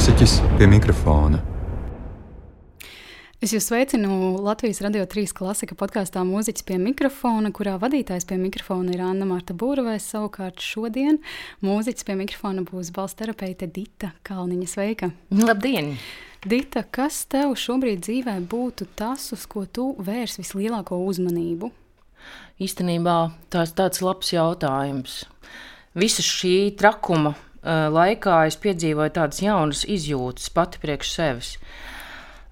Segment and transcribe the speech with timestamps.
[0.00, 1.42] Mūziķis pie mikrofona.
[3.44, 8.94] Es jūs sveicinu Latvijas Radio 3 klasika podkāstā Mūziķis pie mikrofona, kurā vadītājs pie mikrofona
[8.94, 10.06] ir Anna Marta Būravais.
[10.14, 11.18] Savukārt šodien
[11.60, 14.70] mūziķis pie mikrofona būs balss terapeite Dita Kalniņa.
[14.72, 15.10] Sveika!
[15.36, 15.92] Labdien!
[16.48, 21.68] Dita, kas tev šobrīd dzīvē būtu tas, uz ko tu vērs vislielāko uzmanību?
[22.56, 23.18] Īstenībā
[23.52, 25.20] tas tāds labs jautājums.
[25.92, 31.56] Visa šī trakuma laikā es piedzīvoju tādas jaunas izjūtas pati priekš sevis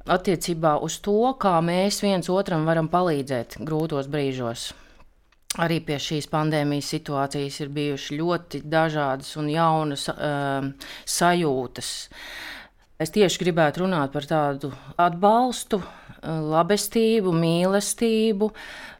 [0.09, 4.71] attiecībā uz to, kā mēs viens otram varam palīdzēt grūtos brīžos.
[5.61, 10.69] Arī pie šīs pandēmijas situācijas ir bijušas ļoti dažādas un jaunas uh,
[11.09, 11.93] sajūtas.
[12.98, 15.81] Es tieši gribētu runāt par tādu atbalstu,
[16.23, 18.51] labestību, mīlestību,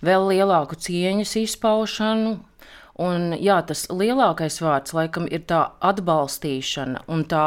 [0.07, 2.37] vēl lielāku cieņas izpaušanu.
[2.99, 7.47] Un, jā, tas lielākais vārds laikam ir tā atbalstīšana un tā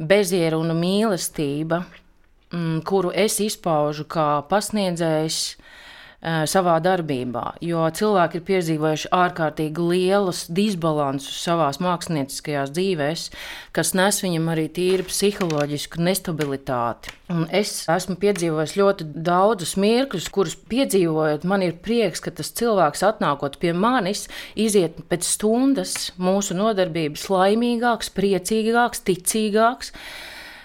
[0.00, 1.82] bezjēra un mīlestība,
[2.54, 5.38] Mm, kuru es izpaužu kā pasniedzējs
[6.26, 13.26] savā darbībā, jo cilvēki ir piedzīvojuši ārkārtīgi lielus disbalansus savā mākslinieckajās dzīvēs,
[13.76, 17.14] kas nes viņam arī tīri psiholoģisku nestabilitāti.
[17.30, 23.06] Un es esmu piedzīvojis ļoti daudzus mirkļus, kurus piedzīvojot, man ir prieks, ka tas cilvēks
[23.06, 24.26] atnākot pie manis,
[24.58, 29.94] iziet pēc stundas mūsu nodarbības laimīgāks, priecīgāks, ticīgāks.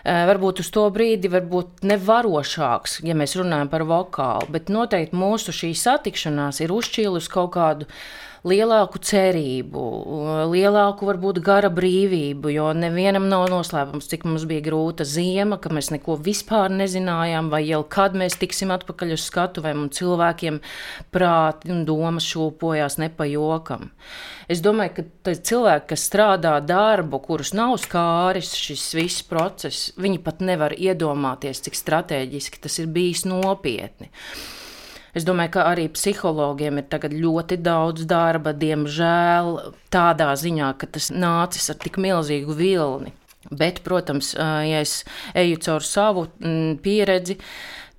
[0.02, 5.54] Eh, varbūt uz to brīdi varbūt nevarošāks, ja mēs runājam par vokālu, bet noteikti mūsu
[5.54, 7.90] šī satikšanās ir uzšķīlusi kaut kādu
[8.48, 9.82] lielāku cerību,
[10.50, 15.92] lielāku varbūt gara brīvību, jo nevienam nav noslēpums, cik mums bija grūta ziema, ka mēs
[15.94, 20.58] neko vispār nezinājām, vai jau kad mēs tiksim atpakaļ uz skatuvēm, un cilvēkiem
[21.14, 23.92] prāti un domas šūpojās nepajokam.
[24.52, 30.42] Es domāju, ka cilvēki, kas strādā darbu, kurus nav skāris šis viss process, viņi pat
[30.42, 34.10] nevar iedomāties, cik strateģiski tas ir bijis nopietni.
[35.18, 39.58] Es domāju, ka arī psihologiem ir ļoti daudz darba, diemžēl,
[39.92, 43.12] tādā ziņā, ka tas nācis ar tik milzīgu vilni.
[43.50, 45.02] Bet, protams, ja es
[45.36, 46.28] eju cauri savu
[46.84, 47.40] pieredzi,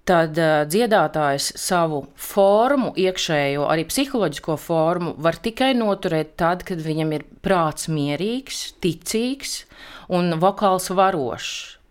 [0.08, 0.38] tad
[0.70, 7.90] dziedātājs savu formu, iekšējo, arī psiholoģisko formu, var tikai noturēt tad, kad viņam ir prāts
[7.92, 9.62] mierīgs, ticīgs
[10.08, 11.81] un vokāls varošs.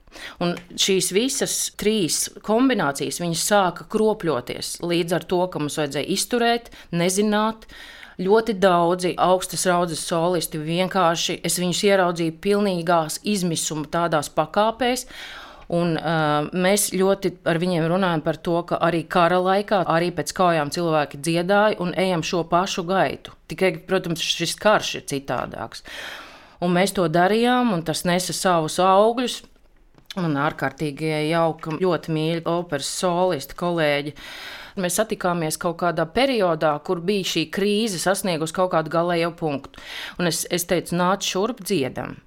[0.44, 7.68] Un šīs visas trīs kombinācijas sāka kropļoties līdz ar to, ka mums vajadzēja izturēt, nezināt.
[8.22, 15.08] Ļoti daudzi augstas raudzes solisti vienkārši es viņus ieraudzīju pilnīgās izmisuma tādās pakāpēs,
[15.72, 20.34] Un, uh, mēs ļoti ar viņiem runājam par to, ka arī kara laikā, arī pēc
[20.36, 23.32] kaujām cilvēki dziedāja un ejam šo pašu gaitu.
[23.48, 25.86] Tikai, protams, šis karš ir citādāks.
[26.62, 29.40] Un mēs to darījām, un tas nesa savus augļus.
[30.20, 34.12] Un ārkārtīgi jauka, ļoti mīļa operas solisti, kolēģi.
[34.84, 39.80] Mēs satikāmies kaut kādā periodā, kur bija šī krīze sasniegusi kaut kādu galējo punktu.
[40.20, 42.18] Un es, es teicu, nāc šurp dziedam.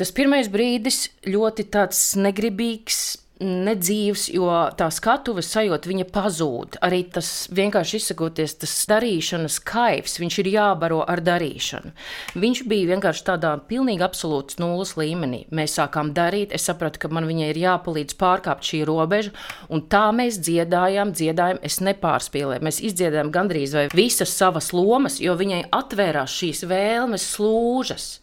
[0.00, 6.78] Tas pirmais brīdis ļoti tāds negribīgs, nedzīvs, jo tā skatuves sajūta viņa pazūd.
[6.84, 11.92] Arī tas vienkārši izsakoties, tas darīšanas kaivs, viņš ir jābaro ar darīšanu.
[12.38, 15.44] Viņš bija vienkārši tādā pilnīgi absolūts nulles līmenī.
[15.54, 19.34] Mēs sākām darīt, es sapratu, ka man viņai ir jāpalīdz pārkāpt šī robeža,
[19.70, 22.64] un tā mēs dziedājām, dziedājām, es nepārspīlēju.
[22.66, 28.16] Mēs izdziedājām gandrīz visas savas lomas, jo viņai atvērās šīs vēlmes slūžas.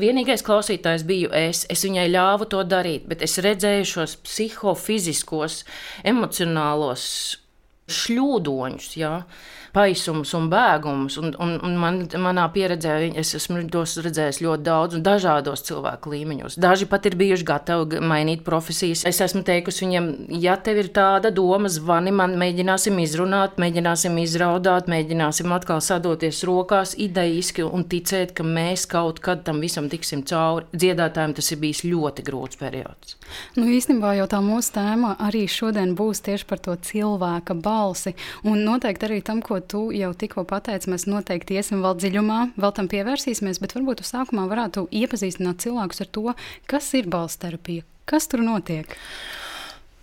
[0.00, 1.62] Vienīgais klausītājs biju es.
[1.70, 5.60] Es viņai ļāvu to darīt, bet es redzēju šos psihofiziskos,
[6.02, 7.04] emocionālos
[7.94, 8.88] šļūdoņus.
[8.98, 9.12] Ja?
[9.74, 11.18] Paisums un bēgums.
[11.20, 16.12] Un, un, un man, manā pieredzē es esmu tos redzējis ļoti daudz un dažādos cilvēku
[16.14, 16.58] līmeņos.
[16.62, 19.04] Daži pat ir bijuši gatavi mainīt profesijas.
[19.08, 20.10] Es esmu teikusi viņiem,
[20.42, 26.94] ja tev ir tāda doma, zvani man, mēģināsim izrunāt, mēģināsim izraudāt, mēģināsim atkal sadoties rokās
[27.00, 30.68] idejiski un ticēt, ka mēs kaut kad tam visam tiksim cauri.
[30.74, 33.18] Dziedātājiem tas ir bijis ļoti grūts periods.
[33.58, 38.14] Nu, īstenībā jau tā mūsu tēma arī šodien būs tieši par to cilvēka balsi
[38.46, 42.74] un noteikti arī tam, ko tu jau tikko pateici, mēs noteikti iesim vēl dziļumā, vēl
[42.76, 46.34] tam pievērsīsimies, bet varbūt uz sākumā varētu iepazīstināt cilvēkus ar to,
[46.70, 48.96] kas ir balss terapija, kas tur notiek.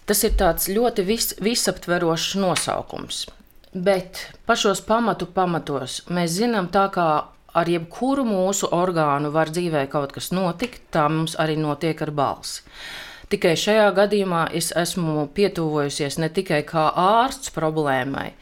[0.09, 3.25] Tas ir tāds ļoti vis, visaptverošs nosaukums.
[3.71, 7.07] Bet pašos pamatu pamatos mēs zinām, tā kā
[7.55, 12.65] ar jebkuru mūsu orgānu var dzīvē kaut kas notikt, tā mums arī notiek ar balsi.
[13.31, 18.39] Tikai šajā gadījumā es esmu pietuvojusies ne tikai kā ārsts problēmai, bet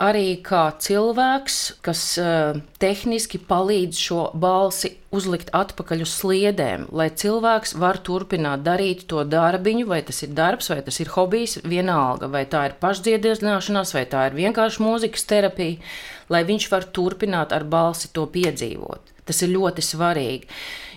[0.00, 7.74] arī kā cilvēks, kas uh, tehniski palīdz šo balsi uzlikt atpakaļ uz sliedēm, lai cilvēks
[7.82, 12.44] var turpināt darīt to darbiņu, vai tas ir darbs, vai tas ir hobijs, vienalga, vai
[12.50, 15.80] tā ir pašdziedināšanās, vai tā ir vienkārši mūzikas terapija,
[16.30, 19.16] lai viņš var turpināt ar balsi to piedzīvot.
[19.26, 20.46] Tas ir ļoti svarīgi.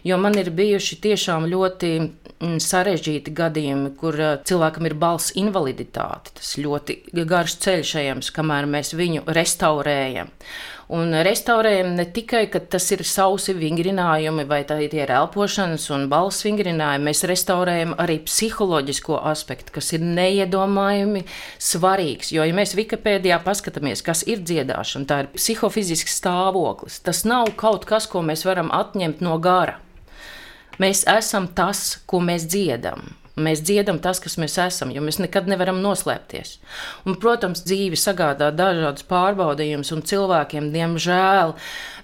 [0.04, 6.34] Jo man ir bijuši tiešām ļoti mm, sarežģīti gadījumi, kur uh, cilvēkam ir balss invaliditāte.
[6.40, 10.32] Tas ļoti garš ceļš ejams, kamēr mēs viņu restaurējam.
[10.94, 16.44] Un restaurējam ne tikai, ka tas ir sausi vingrinājumi, vai tā ir elpošanas un balss
[16.44, 21.24] vingrinājumi, mēs restaurējam arī psiholoģisko aspektu, kas ir neiedomājami
[21.64, 22.34] svarīgs.
[22.36, 27.00] Jo, ja mēs Wikipēdijā paskatāmies, kas ir dziedāšana, tā ir psihofizisks stāvoklis.
[27.08, 29.80] Tas nav kaut kas, ko mēs varam atņemt no gara.
[30.82, 33.12] Mēs esam tas, ko mēs dziedam.
[33.34, 36.52] Mēs dziedam tas, kas mēs esam, jo mēs nekad nevaram noslēpties.
[37.10, 41.56] Un, protams, dzīve sagādā dažādas pārbaudījumus, un cilvēkiem, diemžēl,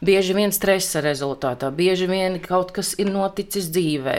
[0.01, 4.15] bieži vien stresa rezultātā, bieži vien kaut kas ir noticis dzīvē.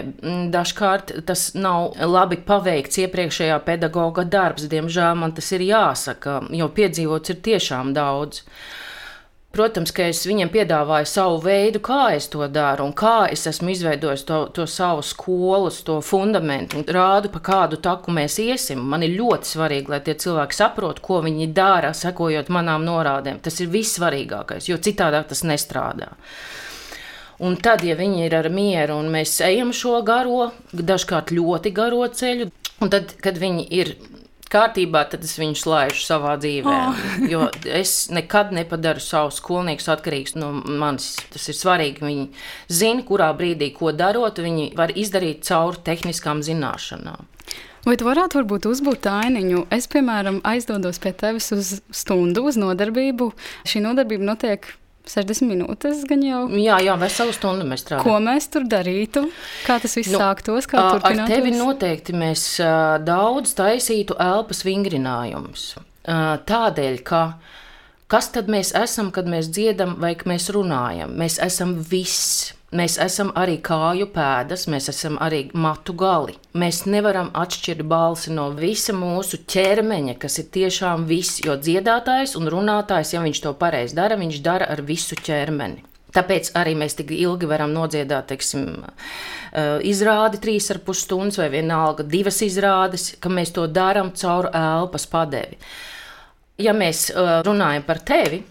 [0.55, 7.35] Dažkārt tas nav labi paveikts iepriekšējā pedagoga darbs, diemžēl man tas ir jāsaka, jo piedzīvots
[7.35, 8.45] ir tiešām daudz.
[9.51, 13.73] Protams, ka es viņiem piedāvāju savu veidu, kā es to daru, un kā es esmu
[13.73, 18.85] izveidojis to, to savu skolas, to fundamentu, un rādu, pa kādu taku mēs iesim.
[18.93, 23.43] Man ir ļoti svarīgi, lai tie cilvēki saprotu, ko viņi dara, sekojot manām norādēm.
[23.43, 26.13] Tas ir vissvarīgākais, jo citādi tas nestrādā.
[27.43, 32.07] Un tad, ja viņi ir ar mieru un mēs ejam šo garo, dažkārt ļoti garo
[32.07, 32.53] ceļu,
[32.85, 33.97] un tad, kad viņi ir
[34.51, 36.77] kārtībā, tad es viņus laižu savā dzīvē.
[36.77, 37.03] Oh.
[37.33, 41.13] jo es nekad nepadaru savus skolniekus atkarīgus no manis.
[41.33, 42.05] Tas ir svarīgi.
[42.05, 42.27] Viņi
[42.81, 47.29] zina, kurā brīdī ko darot, viņi var izdarīt caur tehniskām zināšanām.
[47.87, 49.65] Vai tu varētu varbūt uzbūt ainiņu?
[49.73, 53.31] Es, piemēram, aizdodos pie tevis uz stundu, uz nodarbību.
[53.65, 54.69] Šī nodarbība notiek
[55.09, 56.41] 60 minūtes gan jau.
[56.61, 58.05] Jā, jā, veselu stundu mēs strādājam.
[58.07, 59.25] Ko mēs tur darītu?
[59.67, 60.69] Kā tas viss nu, sāktos?
[60.71, 61.25] Kā turpinātos?
[61.25, 62.45] Ar tevi noteikti mēs
[63.07, 65.65] daudz taisītu elpas vingrinājumus.
[66.05, 67.23] Tādēļ, ka
[68.11, 71.17] kas tad mēs esam, kad mēs dziedam vai mēs runājam?
[71.19, 72.53] Mēs esam viss.
[72.71, 76.37] Mēs esam arī kāju pēdas, mēs esam arī matu gali.
[76.55, 82.47] Mēs nevaram atšķirt balsi no visa mūsu ķermeņa, kas ir tiešām viss, jo dziedātājs un
[82.55, 85.83] runātājs, ja viņš to pareizi dara, viņš dara ar visu ķermeni.
[86.15, 88.85] Tāpēc arī mēs tik ilgi varam nodziedāt, teiksim,
[89.87, 95.11] izrādi trīs ar pus stundas vai vienalga divas izrādes, ka mēs to darām caur elpas
[95.11, 95.59] padevi.
[96.63, 97.09] Ja mēs
[97.47, 98.45] runājam par tevi,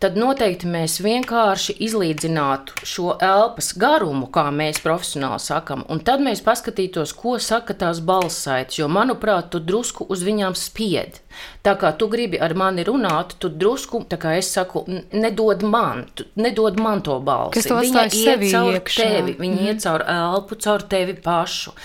[0.00, 6.40] tad noteikti mēs vienkārši izlīdzinātu šo elpas garumu, kā mēs profesionāli sakam, un tad mēs
[6.44, 11.20] paskatītos, ko saka tās balssaites, jo, manuprāt, tu drusku uz viņām spied.
[11.64, 16.06] Tā kā tu gribi ar mani runāt, tu drusku, tā kā es saku, nedod man,
[16.40, 17.64] nedod man to balsi.
[17.68, 19.04] Viņa iet caur iekšā.
[19.04, 19.66] tevi, viņa mm.
[19.68, 21.76] iet caur elpu, caur tevi pašu.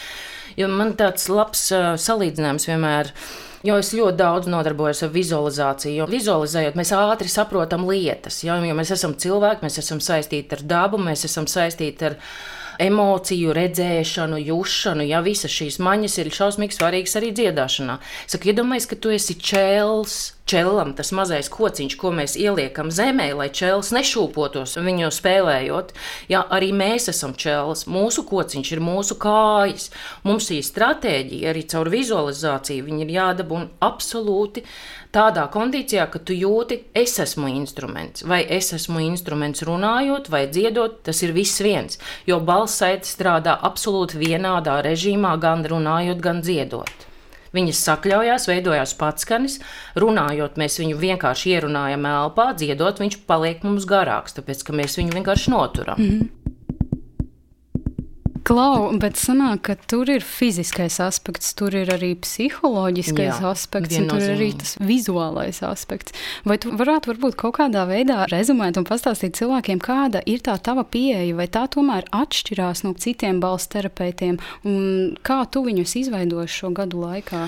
[0.55, 5.95] Jo man tāds labs uh, salīdzinājums vienmēr ir Jo es ļoti daudz nodarbojos ar vizualizāciju.
[5.97, 8.43] Jo vizualizējot, mēs ātri saprotam lietas.
[8.45, 8.59] Ja?
[8.61, 12.19] Jo mēs esam cilvēki, mēs esam saistīti ar dabu, mēs esam saistīti ar
[12.79, 15.05] emociju, redzēšanu, jušanu.
[15.07, 17.99] Ja visas šīs maņas ir šausmīgi svarīgas arī dziedāšanā.
[18.27, 23.47] Saka, iedomājieties, ka tu esi čēls čelam, tas mazais kociņš, ko mēs ieliekam zemē, lai
[23.49, 25.93] čels nešūpotos viņu spēlējot.
[26.29, 29.89] Jā, arī mēs esam čels, mūsu kociņš ir mūsu kājas.
[30.27, 34.65] Mums šī stratēģija arī caur vizualizāciju ir jādabūna absolūti
[35.15, 41.01] tādā kondīcijā, ka tu jūti, es esmu instruments, vai es esmu instruments runājot vai dziedot,
[41.07, 41.99] tas ir viss viens.
[42.27, 47.11] Jo balss saite strādā absolūti vienādā režīmā, gan runājot, gan dziedot.
[47.55, 49.59] Viņas sakļaujās, veidojās patskanis,
[49.95, 55.15] runājot, mēs viņu vienkārši ierunājam elpā, dziedot, viņš paliek mums garāks, tāpēc ka mēs viņu
[55.15, 56.01] vienkārši noturam.
[56.01, 56.33] Mm -hmm.
[58.45, 64.05] Klau, bet sanāk, ka tur ir fiziskais aspekts, tur ir arī psiholoģiskais Jā, aspekts, un
[64.11, 66.13] tur ir arī tas vizuālais aspekts.
[66.45, 70.85] Vai tu varētu varbūt kaut kādā veidā rezumēt un pastāstīt cilvēkiem, kāda ir tā tava
[70.85, 74.37] pieeja, vai tā tomēr atšķirās no citiem balss terapeitiem,
[74.69, 77.47] un kā tu viņus izveidoji šo gadu laikā?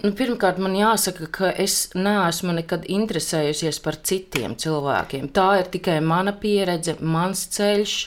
[0.00, 5.32] Nu, pirmkārt, man jāsaka, ka es neesmu nekad interesējusies par citiem cilvēkiem.
[5.36, 7.98] Tā ir tikai mana pieredze, mans ceļš.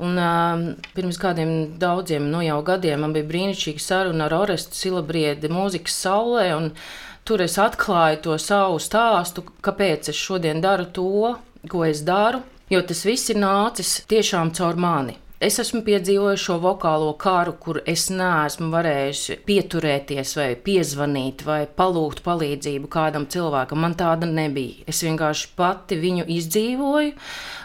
[0.00, 0.62] Un, uh,
[0.96, 6.46] pirms kādiem daudziem nu, gadiem man bija brīnišķīga saruna ar Orestu Silabriedi mūzikas saulē.
[7.28, 11.34] Tur es atklāju to savu stāstu, kāpēc es šodien daru to,
[11.68, 12.40] ko es daru.
[12.72, 15.18] Jo tas viss ir nācis tiešām caur mani.
[15.40, 22.20] Es esmu piedzīvojis šo vokālo kāru, kur es neesmu varējusi pieturēties, vai piezvanīt, vai palūgt
[22.26, 23.80] palīdzību kādam cilvēkam.
[23.80, 24.84] Man tāda nebija.
[24.92, 27.14] Es vienkārši pati viņu izdzīvoju.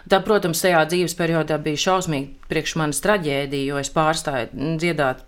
[0.07, 5.27] Tā, protams, tajā dzīves periodā bija šausmīgi priekš manas traģēdija, jo es pārstāju dziedāt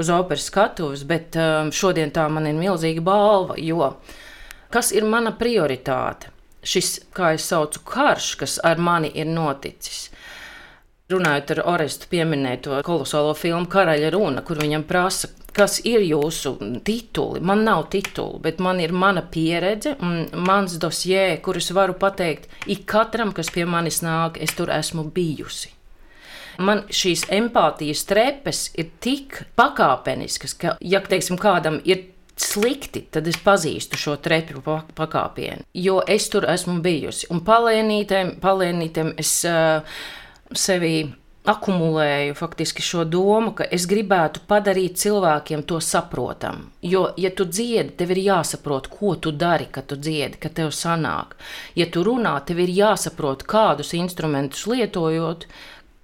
[0.00, 3.98] uz operas skatuves, bet um, šodien tā man ir milzīga balva, jo
[4.72, 6.32] kas ir mana prioritāte?
[6.64, 10.06] Šis, kā es saucu, karš, kas ar mani ir noticis
[11.10, 16.54] Runājot ar Orestu, pieminēja to kolosālo filmu Karaļa runa, kur viņam prasa, kas ir jūsu
[16.86, 17.42] tituli.
[17.44, 22.86] Man nav titulu, bet man ir mana pieredze un mans dosjē, kurus varu pateikt ik
[22.88, 25.74] katram, kas pie manis nāk, es tur esmu bijusi.
[26.62, 32.06] Man šīs empātijas trepes ir tik pakāpeniskas, ka, ja teiksim, kādam ir
[32.36, 34.60] slikti, tad es pazīstu šo trepu
[34.96, 37.28] pakāpienu, jo es tur esmu bijusi.
[37.32, 39.40] Un palēnītēm, palēnītēm es.
[39.48, 40.02] Uh,
[40.58, 40.96] sevī
[41.48, 46.68] akumulēju faktiski šo domu, ka es gribētu padarīt cilvēkiem to saprotamu.
[46.86, 50.70] Jo, ja tu dziedi, tev ir jāsaprot, ko tu dari, kad tu dziedi, kad tev
[50.76, 51.34] sanāk.
[51.74, 55.48] Ja tu runā, tev ir jāsaprot, kādus instrumentus lietojot,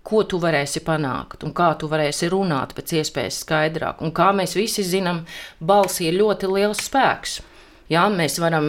[0.08, 4.02] ko tu varēsi panākt un kā tu varēsi runāt pēc iespējas skaidrāk.
[4.02, 5.22] Un kā mēs visi zinām,
[5.60, 7.38] balsī ir ļoti liels spēks.
[7.88, 8.68] Jā, mēs varam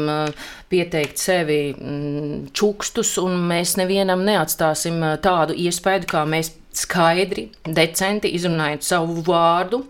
[0.71, 8.85] pieteikt sevi mm, čukstus, un mēs nevienam neatstāsim tādu iespēju, kā mēs skaidri, decenti izrunājot
[8.87, 9.83] savu vārdu.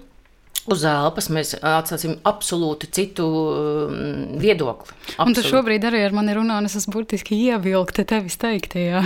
[0.70, 3.26] Uz elpas mēs atstāsim absolūti citu
[4.42, 4.92] viedokli.
[4.92, 5.24] Absolūti.
[5.24, 9.02] Un tu šobrīd arī ar mani runā, un es esmu burtiski ievilkta tevis teiktajā.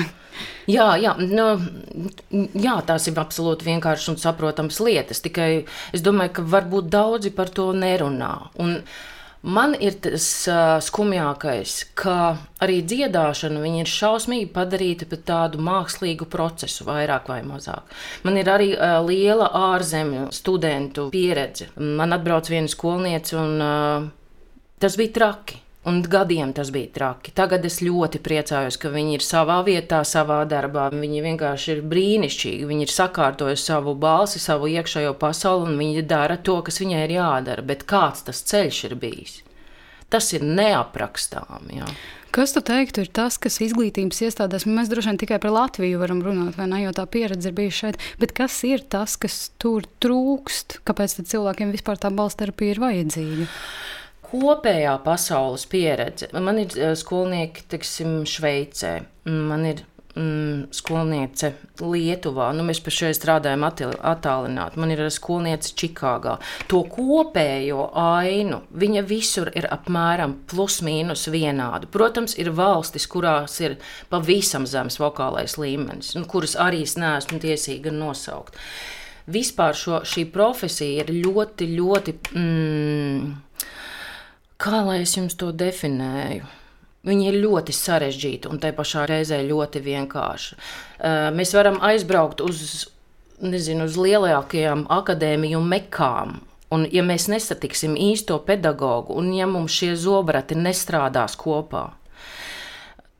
[0.67, 1.45] Jā, jā, nu,
[2.57, 5.21] jā, tās ir absolūti vienkāršas un saprotamas lietas.
[5.23, 5.49] Tikai
[5.95, 8.33] es domāju, ka varbūt daudzi par to nerunā.
[8.63, 9.12] Un, uh,
[9.43, 16.85] Man ir tas uh, skumjākais, ka arī dziedāšana ir šausmīgi padarīta par tādu mākslīgu procesu,
[16.87, 17.91] vairāk vai mazāk.
[18.23, 21.67] Man ir arī uh, liela ārzemju studentu pieredze.
[21.75, 24.07] Man atbrauc viena skolniece, un uh,
[24.79, 25.59] tas bija traki.
[25.83, 27.33] Un gadiem tas bija traki.
[27.35, 30.87] Tagad es ļoti priecājos, ka viņi ir savā vietā, savā darbā.
[30.95, 32.67] Viņi vienkārši ir brīnišķīgi.
[32.69, 37.17] Viņi ir sakārtojuši savu balsi, savu iekšējo pasauli, un viņi dara to, kas viņai ir
[37.17, 37.65] jādara.
[37.67, 39.41] Bet kāds tas ceļš ir bijis?
[40.13, 41.91] Tas ir neaprakstāms.
[42.33, 46.23] Kas tu teiktu, ir tas, kas izglītības iestādēs, mēs droši vien tikai par Latviju varam
[46.25, 49.85] runāt, vai ne, jo tā pieredze ir bijusi šeit, bet kas ir tas, kas tur
[50.01, 53.49] trūkst, kāpēc cilvēkiem vispār tā balss terapija ir vajadzīga?
[54.33, 56.31] Kopējā pasaules pieredze.
[56.35, 58.97] Man ir eh, skolnieki, teiksim, Šveicē,
[59.29, 59.83] man ir
[60.15, 62.49] mm, skolniece Lietuvā.
[62.55, 64.79] Nu, mēs šeit strādājam attālināti.
[64.81, 66.37] Man ir skolniece Čikāgā.
[66.71, 71.89] To kopējo ainu viņa visur ir apmēram plus mīnus vienāda.
[71.91, 73.77] Protams, ir valstis, kurās ir
[74.13, 78.57] pavisam zems vokālais līmenis, nu, kuras arī es neesmu tiesīga nosaukt.
[79.33, 82.15] Vispār šo, šī profesija ir ļoti, ļoti.
[82.35, 83.27] Mm,
[84.63, 86.45] Kā lai es jums to definēju?
[87.03, 90.55] Viņi ir ļoti sarežģīti un te pašā reizē ļoti vienkārši.
[91.35, 92.85] Mēs varam aizbraukt uz,
[93.43, 96.37] nezinu, uz lielākajām akadēmiju mekām.
[96.73, 101.89] Un, ja mēs nesatiksim īsto pedagogu, un ja mums šie zobrati nestrādās kopā,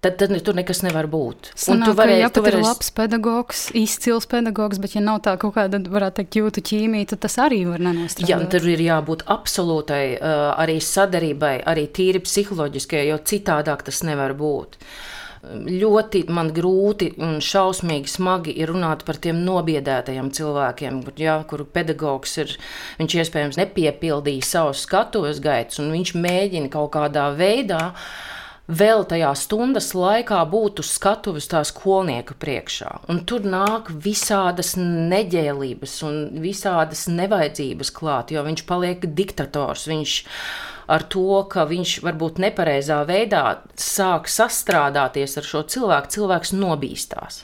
[0.03, 1.53] tad, tad tur nekas nevar būt.
[1.59, 2.59] Sanāk, tu vari, ja tu varēs...
[2.59, 7.13] ir labs pedagogs, izcils pedagogs, bet ja nav tā kaut kāda, varētu teikt, jūtu ķīmija,
[7.13, 8.29] tad tas arī var nenostrādāt.
[8.31, 14.79] Jā, tur ir jābūt absolūtai arī sadarībai, arī tīri psiholoģiskai, jo citādāk tas nevar būt.
[15.43, 21.65] Ļoti man grūti un šausmīgi smagi ir runāt par tiem nobiedētajiem cilvēkiem, kur, jā, kuru
[21.67, 22.53] pedagogs ir.
[23.01, 28.07] Viņš iespējams nepiepildīja savus skatuves gaitas, un viņš mēģina kaut kādā veidā uh,
[28.67, 32.91] vēl tajā stundas laikā būt uz skatuves tā skolnieka priekšā.
[33.11, 39.87] Un tur nāk visādas neģēlības un visādas nevajadzības klāt, jo viņš paliek diktators.
[39.91, 40.15] Viņš
[40.93, 43.43] ar to, ka viņš varbūt nepareizā veidā
[43.79, 47.43] sāk sastrādāties ar šo cilvēku, cilvēks nobīstās.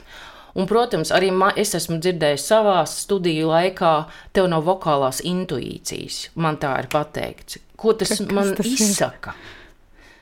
[0.58, 3.92] Un, protams, arī man, es esmu dzirdējis savā studiju laikā,
[4.34, 6.32] tev nav vokālās intuīcijas.
[6.34, 7.60] Man tā ir pateikts.
[7.78, 9.36] Ko tas Kas man tas izsaka?
[9.36, 9.59] Ir?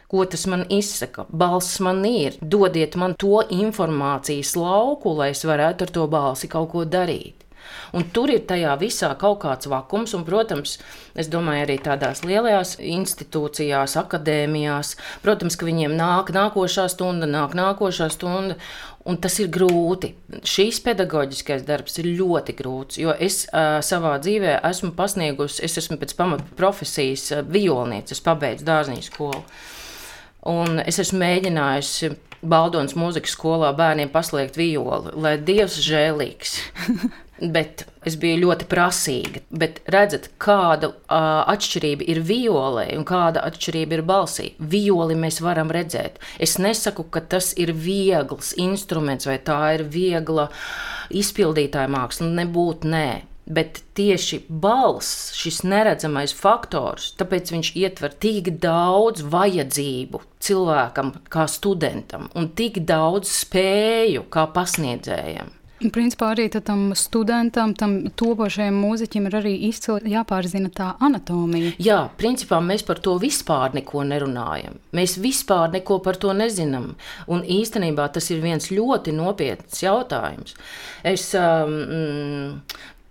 [0.09, 1.27] Ko tas man izsaka.
[1.29, 6.73] Balss man ir, dodiet man to informācijas lauku, lai es varētu ar to balsi kaut
[6.73, 7.45] ko darīt.
[7.93, 10.77] Un tur ir tajā visā kaut kāds vakums, un, protams,
[11.19, 18.11] es domāju, arī tādās lielajās institūcijās, akadēmijās, protams, ka viņiem nāk nākošā stunda, nāk nākošā
[18.13, 18.59] stunda,
[19.09, 20.13] un tas ir grūti.
[20.45, 26.01] Šīs pedagoģiskais darbs ir ļoti grūts, jo es uh, savā dzīvē esmu pasniegusi, es esmu
[26.01, 29.45] pēc pamata profesijas uh, violniece, es pabeidzu dārziņu skolu.
[30.49, 32.15] Un es esmu mēģinājusi
[32.49, 36.59] Baldonas mūzikas skolā bērniem paslēgt violi, lai Dievs žēlīgs.
[37.39, 39.43] bet es biju ļoti prasīga.
[39.51, 44.51] Bet redzat, kāda uh, atšķirība ir violē un kāda atšķirība ir balsī.
[44.59, 46.19] Violi mēs varam redzēt.
[46.43, 50.49] Es nesaku, ka tas ir viegls instruments vai tā ir viegla
[51.15, 52.31] izpildītāja māksla.
[52.43, 53.09] Nebūtu nē.
[53.49, 62.29] Bet tieši balss, šis neredzamais faktors, tāpēc viņš ietver tik daudz vajadzību cilvēkam, kā studentam,
[62.37, 65.55] un tik daudz spēju kā pasniedzējam.
[65.79, 71.77] Principā arī tam studentam, tam topošajam mūziķim ir arī izcili jāpārzina tā anatomija.
[71.79, 74.81] Jā, principā mēs par to vispār neko nerunājam.
[74.99, 76.97] Mēs vispār neko par to nezinām.
[77.31, 80.59] Un īstenībā tas ir viens ļoti nopietns jautājums.
[81.07, 82.59] Es um,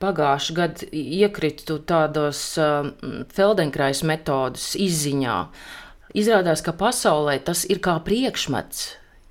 [0.03, 2.93] pagājušajā gadā iekritu tādos um,
[3.33, 5.39] Feldenkrais metodas izziņā.
[6.17, 8.87] Izrādās, ka pasaulē tas ir kā priekšmets.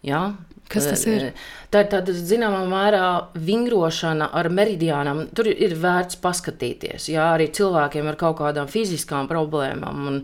[0.07, 0.37] Ja?
[0.71, 1.29] Kas tas ir?
[1.71, 3.07] Tā ir tāda zināmā mērā
[3.39, 5.29] vingrošana ar meridiānām.
[5.37, 7.11] Tur ir vērts paskatīties.
[7.13, 10.09] Jā, arī cilvēkiem ar kaut kādām fiziskām problēmām.
[10.11, 10.19] Un,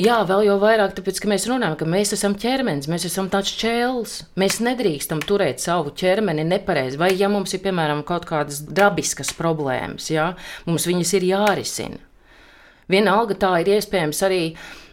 [0.00, 3.50] Jā, vēl jau vairāk, tāpēc, ka mēs runājam, ka mēs esam ķermenis, mēs esam tāds
[3.60, 4.14] ķēlis.
[4.40, 6.96] Mēs nedrīkstam turēt savu ķermeni nepareizi.
[7.00, 10.30] Vai, ja mums ir, piemēram, kaut kādas dabiskas problēmas, jā,
[10.64, 12.00] mums viņas ir jārisina.
[12.90, 14.40] Vienalga tā ir iespējams arī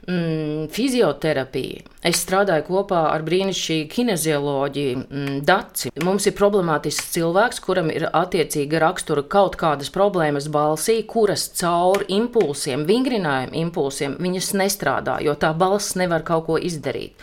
[0.08, 1.84] mm, fizioterapija.
[2.08, 5.92] Es strādāju kopā ar brīnišķīgu kinezioloģiju, mm, Daci.
[6.04, 12.88] Mums ir problemātisks cilvēks, kuram ir attiecīga rakstura kaut kādas problēmas balsī, kuras caur impulsiem,
[12.88, 17.18] vingrinājumu impulsiem, viņas nestrādā, jo tā balss nevar kaut ko izdarīt.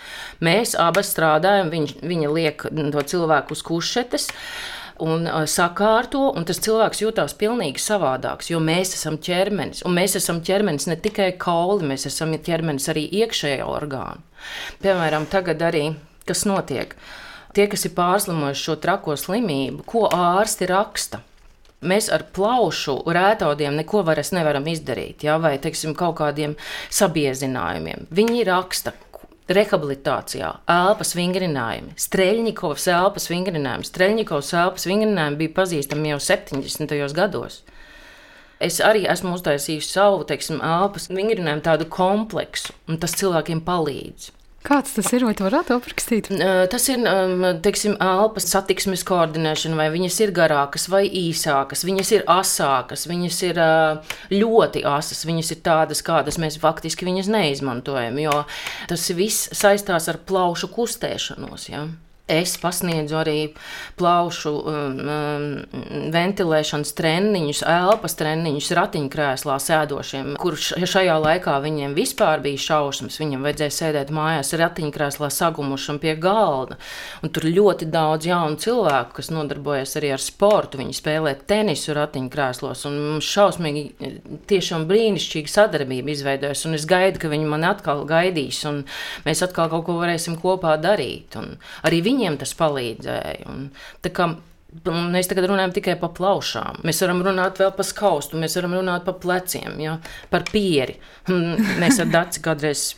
[0.45, 4.31] Mēs abas strādājam, viņ, viņa liek to cilvēku uz kušetes
[5.03, 9.83] un uh, sakārto, un tas cilvēks jūtas pilnīgi savādāks, jo mēs esam ķermenis.
[9.89, 14.23] Un mēs esam ķermenis ne tikai kauli, mēs esam ķermenis arī iekšējā orgāna.
[14.85, 15.89] Piemēram, tagad arī
[16.29, 16.97] kas notiek?
[17.55, 21.23] Tie, kas ir pārslimojuši šo trako slimību, ko ārsti raksta?
[21.85, 25.37] Mēs ar plaušu rētaudiem neko vairs nevaram izdarīt, ja?
[25.39, 26.57] vai teiksim, kaut kādiem
[26.89, 28.07] sabiezinājumiem.
[28.15, 28.95] Viņi raksta,
[29.45, 33.85] Rehabilitācijā, elpas vingrinājumi, Streļņikovs elpas vingrinājumi.
[33.85, 36.95] Streļņikovs elpas vingrinājumi bija pazīstami jau 70.
[37.12, 37.59] gados.
[38.64, 44.31] Es arī esmu uztaisījis savu, teiksim, elpas vingrinājumu tādu kompleksu, un tas cilvēkiem palīdz.
[44.64, 45.27] Kāds tas ir?
[45.29, 46.31] Vai tu varētu aprakstīt?
[46.72, 47.03] Tas ir
[47.64, 53.61] teiksim, elpas satiksmes koordinēšana, vai viņas ir garākas vai īsākas, viņas ir asākas, viņas ir
[54.33, 58.38] ļoti asas, viņas ir tādas, kādas mēs faktiski viņas neizmantojam, jo
[58.88, 61.68] tas viss saistās ar plaušu kustēšanos.
[61.68, 61.85] Ja?
[62.25, 63.41] Es pasniedzu arī
[64.01, 65.43] plaušu um, um,
[66.09, 73.19] ventilēšanas treniņus, elpas treniņus ratiņkrēslā sēdošiem, kurš šajā laikā viņiem vispār bija šausmas.
[73.21, 76.79] Viņam vajadzēja sēdēt mājās ratiņkrēslā sagumušam pie galda.
[77.21, 80.81] Un tur ļoti daudz jaunu cilvēku, kas nodarbojas arī ar sportu.
[80.81, 82.87] Viņi spēlē tenisu ratiņkrēslos.
[82.89, 83.85] Un šausmīgi,
[84.49, 86.65] tiešām brīnišķīga sadarbība izveidojas.
[86.65, 88.87] Un es gaidu, ka viņi mani atkal gaidīs un
[89.29, 91.37] mēs atkal kaut ko varēsim kopā darīt.
[91.37, 93.44] Un arī viņi viņiem tas palīdzēja.
[93.50, 93.70] Un,
[94.09, 94.33] kā,
[94.85, 96.81] Mēs tagad runājam tikai par plaušām.
[96.83, 100.00] Mēs varam runāt vēl par skaustu, mēs varam runāt par pleciem, ja?
[100.33, 100.96] par pieri.
[101.83, 102.88] Mēs ar Dārzu kādreiz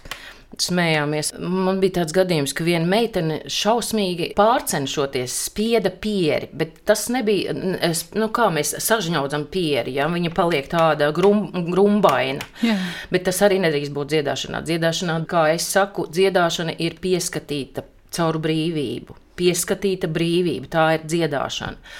[0.62, 1.34] smējāmies.
[1.42, 7.52] Man bija tāds gadījums, ka viena meitene šausmīgi pārcenšoties spieda pieri, bet tas nebija,
[7.84, 12.46] es, nu kā mēs sažņaudzam pieri, ja viņa paliek tāda grum, grumbaina.
[12.64, 12.78] Jā.
[13.12, 14.62] Bet tas arī nedrīkst būt dziedāšanā.
[14.64, 17.84] Dziedāšanā, kā es saku, dziedāšana ir pieskatīta
[18.16, 21.96] caur brīvību pieskatīta brīvība, tā ir dziedāšana.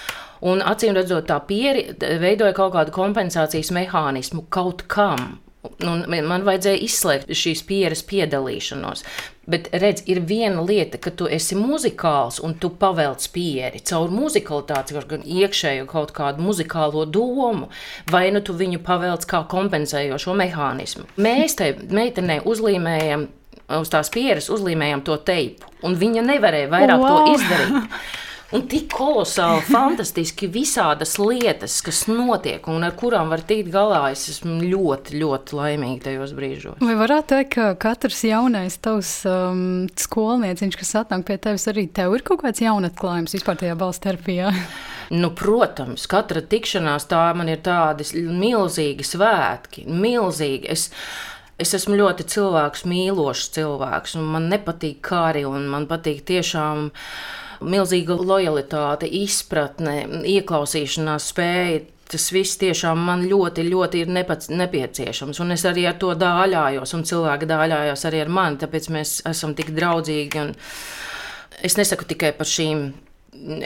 [0.46, 1.88] Un acīm redzot, tā pieri
[2.20, 5.38] veidoja kaut kādu kompensācijas mehānismu kaut kam.
[5.82, 9.00] Un man vajadzēja izslēgt šīs pieres piedalīšanos.
[9.50, 14.94] Bet redz, ir viena lieta, ka tu esi muzikāls un tu pavelc pieri caur muzikalitāti,
[15.10, 17.70] gan iekšējo kaut kādu muzikālo domu,
[18.12, 21.08] vai nu tu viņu pavelc kā kompensējošo mehānismu.
[21.18, 23.26] Mēs tai meitenei uzlīmējam
[23.80, 27.18] uz tās pieres uzlīmējām to teipu, un viņa nevarēja vairāk wow.
[27.18, 27.90] to izdarīt.
[28.54, 34.04] Un tik kolosāli, fantastiski visādas lietas, kas notiek un ar kurām var tikt galā.
[34.14, 36.78] Es esmu ļoti, ļoti laimīga tajos brīžos.
[36.78, 39.64] Vai varētu teikt, ka katrs jaunais tavs um,
[39.98, 44.54] skolnieciņš, kas atnāk pie tevis, arī tev ir kaut kāds jaunatklājums vispār tajā balss terapijā?
[45.06, 50.66] Nu, protams, katra tikšanās tā man ir tādi milzīgi svētki, milzīgi.
[50.74, 50.88] Es,
[51.56, 56.90] Es esmu ļoti cilvēks, mīlošs cilvēks, un man nepatīk kari, un man patīk tiešām
[57.64, 60.02] milzīga lojalitāte, izpratne,
[60.36, 61.86] ieklausīšanās spēja.
[62.06, 65.40] Tas viss tiešām man ļoti, ļoti ir nepats, nepieciešams.
[65.42, 68.60] Un es arī ar to dāļājos, un cilvēki dāļājās arī ar mani.
[68.60, 70.44] Tāpēc mēs esam tik draudzīgi.
[71.66, 72.84] Es nesaku tikai par šīm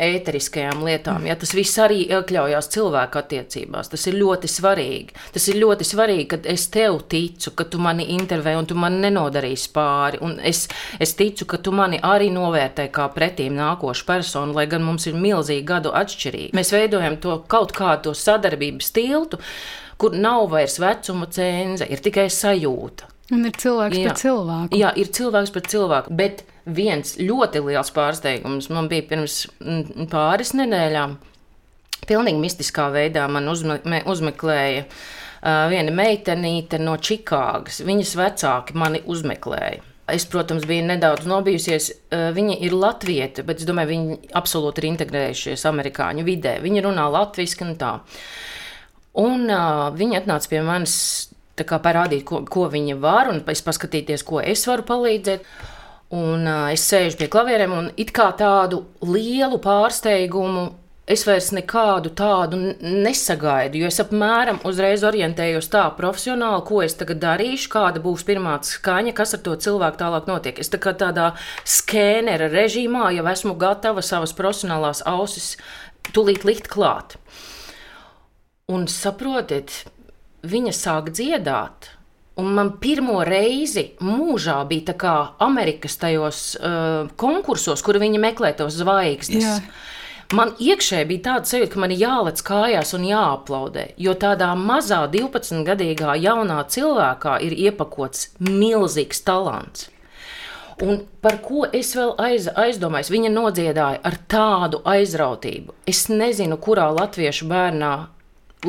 [0.00, 1.26] ēteriskajām lietām.
[1.28, 3.90] Ja, tas viss arī iekļaujās cilvēku attiecībās.
[3.92, 5.16] Tas ir ļoti svarīgi.
[5.34, 9.00] Tas ir ļoti svarīgi, ka es tev ticu, ka tu mani intervēji un tu man
[9.04, 10.20] nenodarīsi pāri.
[10.24, 10.66] Un es,
[11.00, 15.18] es ticu, ka tu mani arī novērtē kā pretīm nākošu personu, lai gan mums ir
[15.18, 16.56] milzīgi gadu atšķirība.
[16.56, 19.40] Mēs veidojam to kaut kādu sadarbības tiltu,
[20.00, 23.10] kur nav vairs vecuma cenze, ir tikai sajūta.
[23.30, 24.08] Un ir cilvēks jā.
[24.08, 24.78] pret cilvēku.
[24.80, 26.14] Jā, ir cilvēks pret cilvēku.
[26.18, 26.42] Bet
[26.74, 31.18] viens ļoti liels pārsteigums man bija pirms mm, pāris nedēļām.
[32.08, 33.78] Pilnīgi mistiskā veidā man uzme,
[34.08, 37.82] uzmeklēja uh, viena meitenīte no Čikāgas.
[37.86, 39.84] Viņas vecāki mani uzmeklēja.
[40.10, 41.90] Es, protams, biju nedaudz nobijusies.
[42.10, 46.56] Viņa ir latvieta, bet es domāju, viņi absolūti ir integrējušies amerikāņu vidē.
[46.64, 47.92] Viņa runā latviešu un tā.
[49.20, 50.96] Un uh, viņa atnāca pie manis
[51.60, 55.44] parādīt, ko, ko viņa var, un es paskatīties, ko es varu palīdzēt.
[56.10, 60.64] Un uh, es sēžu pie klavierēm, un it kā tādu lielu pārsteigumu
[61.10, 67.20] es vairs nekādu tādu nesagaidu, jo es apmēram uzreiz orientējos tā profesionāli, ko es tagad
[67.22, 70.58] darīšu, kāda būs pirmā skaņa, kas ar to cilvēku tālāk notiek.
[70.62, 71.32] Es tā kā tādā
[71.66, 75.56] skēnera režīmā jau esmu gatava savas profesionālās ausis
[76.14, 77.18] tulīt likt klāt.
[78.70, 79.82] Un saprotiet,
[80.46, 81.90] viņa sāk dziedāt.
[82.40, 88.54] Un man pirmo reizi mūžā bija tā kā Amerikas tajos uh, konkursos, kur viņi meklē
[88.58, 89.46] tos zvaigznes.
[89.46, 89.56] Jā.
[90.30, 95.00] Man iekšēji bija tāda sajūta, ka man ir jālec kājās un jāaplaudē, jo tādā mazā
[95.10, 99.88] 12-gadīgā jaunā cilvēkā ir iepakots milzīgs talants.
[100.86, 103.10] Un par ko es vēl aiz, aizdomājos?
[103.12, 105.74] Viņa nodziedāja ar tādu aizrautību.
[105.90, 107.90] Es nezinu, kurā latviešu bērnā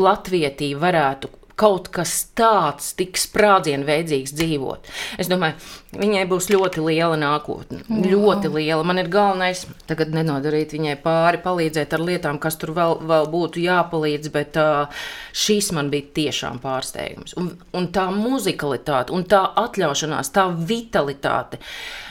[0.02, 1.30] latvietī varētu
[1.62, 4.90] kaut kas tāds, tik sprādzienveidzīgs dzīvot.
[5.22, 5.60] Es domāju,
[5.94, 7.84] viņai būs ļoti liela nākotne.
[7.86, 8.06] Wow.
[8.14, 8.86] Ļoti liela.
[8.88, 13.62] Man ir galvenais tagad nenodarīt viņai pāri, palīdzēt ar lietām, kas tur vēl, vēl būtu
[13.62, 15.04] jāpalīdz, bet uh,
[15.38, 17.36] šis man bija tiešām pārsteigums.
[17.40, 21.62] Un, un tā muzikalitāte, un tā atļaušanās, tā vitalitāte.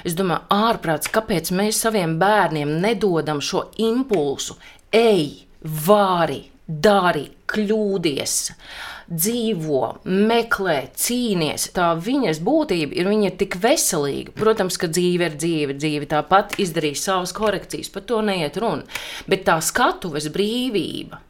[0.06, 4.58] Es domāju, ārprāts, kāpēc mēs saviem bērniem nedodam šo impulsu?
[4.94, 5.48] Ej,
[5.86, 8.36] vari, dari, kļūdies
[9.10, 11.68] dzīvo, meklē, cīnies.
[11.74, 14.34] Tā viņas būtība ir, viņa ir tik veselīga.
[14.38, 18.86] Protams, ka dzīve ir dzīve, dzīve tāpat izdarīs savas korekcijas, par to neiet runa.
[19.30, 21.20] Bet tā skatuves brīvība.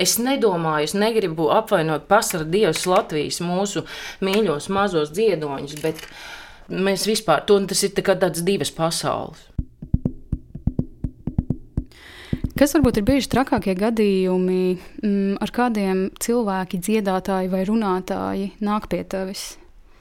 [0.00, 3.84] Es nedomāju, es negribu apvainot pasaules dievus Latvijas mūsu
[4.24, 6.00] mīļos mazos dziedoņus, bet
[6.70, 9.42] mēs vispār, tas ir tā tāds divas pasaules.
[12.58, 19.04] Kas varbūt ir bijuši trakākie gadījumi, mm, ar kādiem cilvēki, dziedātāji vai runātāji nāk pie
[19.04, 19.56] tevis?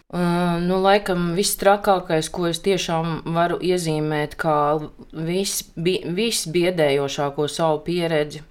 [0.09, 4.81] Uh, nu, laikam viss trakākais, ko es tiešām varu iezīmēt, kā
[5.13, 8.41] visbiedējošāko savu pieredzi.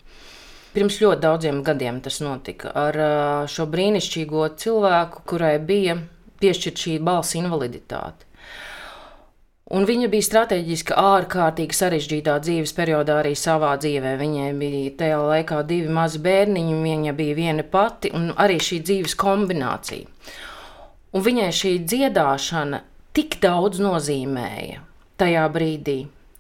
[0.76, 5.98] Pirms ļoti daudziem gadiem tas notika ar uh, šo brīnišķīgo cilvēku, kurai bija
[6.38, 8.27] piešķirta šī balss invaliditāte.
[9.68, 14.14] Un viņa bija strateģiski ārkārtīgi sarežģītā dzīves periodā arī savā dzīvē.
[14.16, 19.16] Viņai bija tajā laikā divi mazi bērniņi, viņa bija viena pati, un arī šī dzīves
[19.20, 20.08] kombinācija.
[21.12, 22.80] Un viņai šī dziedāšana
[23.16, 24.80] tik daudz nozīmēja
[25.20, 25.98] tajā brīdī,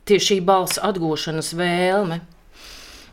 [0.08, 2.20] tieši šī balss atgūšanas vēlme,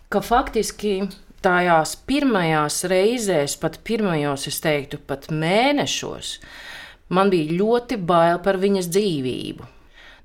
[0.07, 0.95] ka faktiski
[1.43, 6.37] tajās pirmajās reizēs, pat pirmajos, es teiktu, pat mēnešos,
[7.11, 9.74] man bija ļoti bail par viņas dzīvību.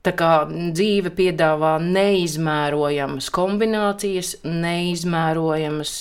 [0.00, 5.92] Tā kā dzīve piedāvā neizmērojamas kombinācijas, neizmērojamas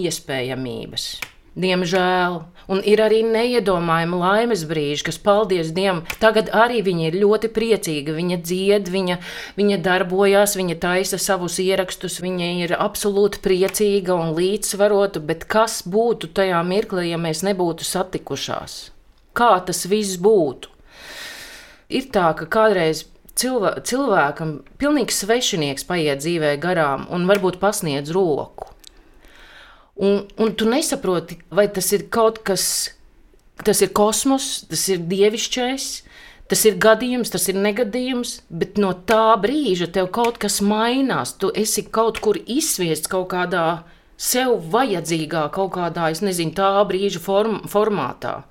[0.00, 1.10] iespējamības.
[1.52, 2.38] Diemžēl,
[2.72, 8.14] un ir arī neiedomājama laimes brīži, kas, paldies Dievam, tagad arī viņa ir ļoti priecīga.
[8.16, 9.18] Viņa dzied, viņa,
[9.60, 15.20] viņa darbojas, viņa taisa savus ierakstus, viņa ir absolūti priecīga un līdzsvarota.
[15.20, 18.86] Bet kas būtu tajā mirklī, ja mēs nebūtu satikušās?
[19.36, 20.71] Kā tas viss būtu?
[21.98, 23.04] Ir tā, ka kādreiz
[23.38, 28.72] cilvē, cilvēkam pilnīgi svešinieks paiet dzīvē garām un varbūt pasniedz roku.
[30.02, 32.64] Un, un tu nesaproti, vai tas ir kaut kas,
[33.62, 35.88] tas ir kosmos, tas ir dievišķais,
[36.50, 41.36] tas ir gadījums, tas ir negadījums, bet no tā brīža tev kaut kas mainās.
[41.36, 43.82] Tu esi kaut kur izsviests kaut kādā
[44.16, 48.42] sev vajadzīgā, kaut kādā, es nezinu, tā brīža form, formātā.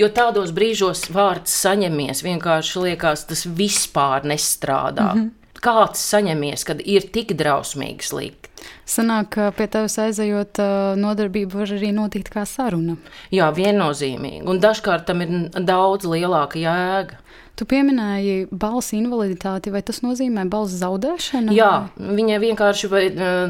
[0.00, 5.12] Jo tādos brīžos vārds saņemies, vienkārši liekas, tas vispār nestrādā.
[5.14, 5.30] Mm -hmm.
[5.60, 8.48] Kāds saņemies, kad ir tik drausmīgi slikti?
[8.88, 10.60] Sanāk, ka pie tevis aizejot,
[10.96, 12.96] nodarbība var arī notikt kā saruna.
[13.30, 14.42] Jā, viennozīmīgi.
[14.48, 17.20] Un dažkārt tam ir daudz lielāka jēga.
[17.60, 21.52] Tu pieminēji balss invaliditāti, vai tas nozīmē balss zaudēšanu?
[21.52, 23.02] Jā, viņai vienkārši vai,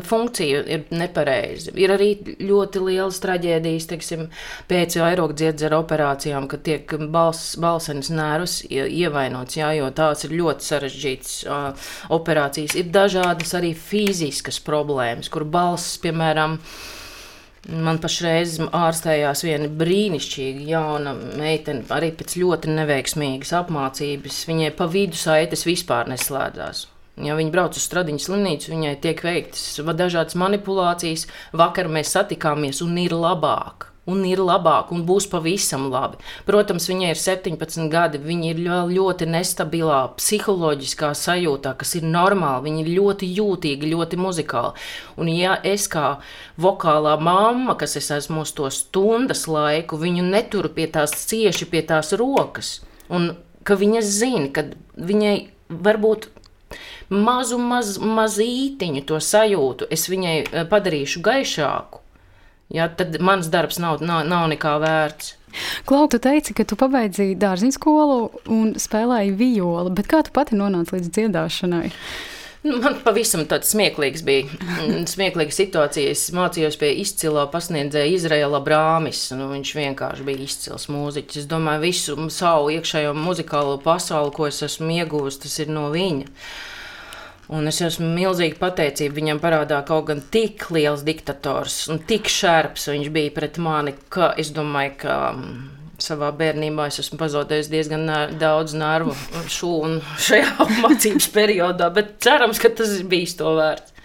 [0.02, 1.70] funkcija ir nepareiza.
[1.78, 2.08] Ir arī
[2.42, 4.26] ļoti lielas traģēdijas, teiksim,
[4.66, 11.36] pēc aerokdziedzera operācijām, kad tiek balss, balsenes nervus ievainots, jā, jo tās ir ļoti sarežģītas
[11.46, 12.74] uh, operācijas.
[12.82, 16.58] Ir dažādas arī fiziskas problēmas, kur balss, piemēram,
[17.68, 24.38] Man pašreiz ārstējās viena brīnišķīga jauna meitene, arī pēc ļoti neveiksmīgas apmācības.
[24.48, 26.86] Viņai pa vidu saites vispār neslēdzās.
[27.20, 31.26] Ja viņa brauc uz stradiņu slimnīcu, viņai tiek veiktas dažādas manipulācijas.
[31.52, 36.20] Vakar mēs satikāmies un ir labāk un ir labāk, un būs pavisam labi.
[36.48, 42.66] Protams, viņai ir 17 gadi, viņa ir ļoti nestabilā psiholoģiskā sajūtā, kas ir normāli.
[42.68, 44.74] Viņa ir ļoti jūtīga, ļoti muzikāla.
[45.20, 46.18] Un, ja es kā
[46.60, 51.84] vokālā mamma, kas es esmu uz to stundas laiku, viņu neturu pie tās cieši pie
[51.86, 53.32] tās rokas, un
[53.66, 55.36] ka viņa zina, ka viņai
[55.70, 56.30] varbūt
[57.10, 61.99] mazu, maz, mazītiņu to sajūtu, es viņai eh, padarīšu gaišāku
[62.74, 65.36] ja, tad mans darbs nav, nav, nav nekā vērts.
[65.88, 68.18] Klau, tu teici, ka tu pabeidzi dārziņu skolu
[68.54, 71.88] un spēlēji violi, bet kā tu pati nonāci līdz dziedāšanai?
[72.60, 74.48] Nu, man pavisam tāds smieklīgs bija.
[75.08, 76.12] Smieklīga situācija.
[76.12, 79.22] Es mācījos pie izcila pasniedzēja Izraela Brāmis.
[79.32, 81.40] Nu, viņš vienkārši bija izcils mūziķis.
[81.40, 86.28] Es domāju, visu savu iekšējo muzikālo pasauli, ko es esmu ieguvis, tas ir no viņa.
[87.50, 92.86] Un es esmu milzīgi pateicība viņam parādā kaut gan tik liels diktators un tik šērps
[92.92, 95.56] viņš bija pret mani, ka es domāju, ka mm,
[96.04, 98.06] savā bērnībā es esmu pazaudējis diezgan
[98.38, 99.16] daudz nervu
[99.50, 103.96] šūnu šajā mācības periodā, bet cerams, ka tas bijis to vērts.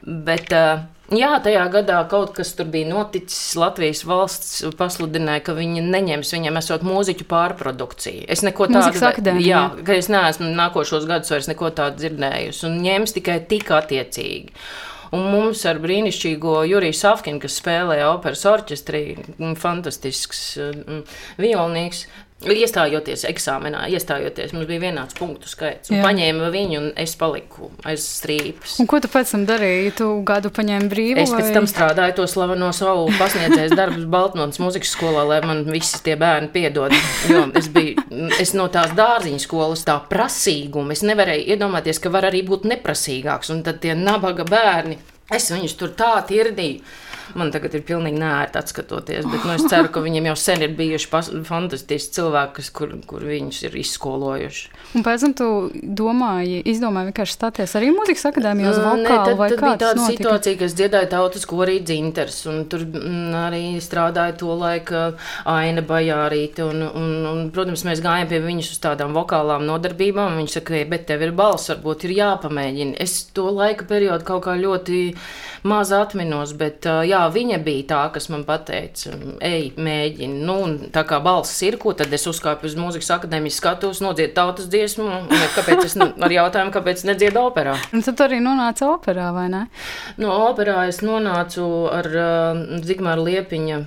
[0.00, 3.56] Bet, uh, Jā, tajā gadā kaut kas tur bija noticis.
[3.58, 8.28] Latvijas valsts pasludināja, ka viņi neņems viņam esot mūziķu pārprodukciju.
[8.30, 13.16] Es neko tādu jā, ka es neesmu nākošos gadus vairs neko tādu dzirdējusi, un ņems
[13.18, 14.54] tikai tik attiecīgi.
[15.18, 19.02] Un mums ar brīnišķīgo Juriju Safkinu, kas spēlēja operas orķestrī,
[19.58, 20.44] fantastisks
[21.42, 22.04] violnieks,
[22.40, 25.90] Iestājoties eksāmenā, iestājoties, mums bija vienāds punktu skaits.
[25.92, 28.78] Paņēma viņu, un es paliku aiz strīpas.
[28.80, 29.92] Un ko tu pēc tam darīji?
[29.98, 31.18] Tu gadu paņēmi brīvu?
[31.20, 31.42] Es vai?
[31.42, 36.16] pēc tam strādāju to slaveno savu pasniedzēju darbu Baltmonas muzikas skolā, lai man visi tie
[36.20, 36.96] bērni piedod.
[37.28, 38.00] Jo es biju
[38.40, 40.96] es no tās dārziņa skolas, tā prasīguma.
[40.96, 43.52] Es nevarēju iedomāties, ka var arī būt neprasīgāks.
[43.52, 44.96] Un tad tie nabaga bērni,
[45.28, 46.80] es viņus tur tā tirdīju
[47.38, 49.28] man tagad ir pilnīgi nērti atskatoties.
[49.30, 51.10] Bet nu, es ceru, ka viņiem jau sen ir bijuši
[51.48, 54.70] fantastiski cilvēki, kur, kur viņus ir izskolojuši.
[54.98, 55.48] Un pēc tam tu
[56.00, 59.04] domāji, izdomāji vienkārši stāties arī mūzikas akadēmijā uz vokālu?
[59.04, 60.16] Nē, tad, tad bija tāda notika?
[60.16, 65.04] situācija, ka es dziedāju tautas korī dzinters, un tur mm, arī strādāja to laika
[65.48, 70.56] Aina Bajārīte, un, un, un, protams, mēs gājām pie viņas uz tādām vokālām nodarbībām, viņa
[70.58, 72.98] saka, bet tev ir balss, varbūt ir jāpamēģina.
[73.02, 75.02] Es to laika periodu kaut kā ļoti
[75.70, 79.12] maz atminos, bet jā, jā, viņa bija tā, kas man teica,
[79.44, 80.40] ej, mēģini.
[80.46, 80.56] Nu,
[80.94, 85.08] tā kā balss ir, ko tad es uzkāpu uz mūzikas akadēmijas skatos, nodziedu tautas dziesmu.
[85.56, 87.76] Kāpēc es ar jautājumu, kāpēc nedziedu operā?
[87.94, 89.64] Un tad arī nonāca operā, vai ne?
[90.20, 93.80] No operā es nonācu ar uh, Zigmāra Liepiņa.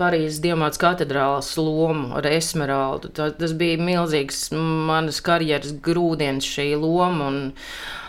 [0.00, 3.10] Parīzes Diemāts katedrālas lomu ar Esmeraldu.
[3.12, 7.28] Tā, tas bija milzīgs manas karjeras grūdienis šī loma.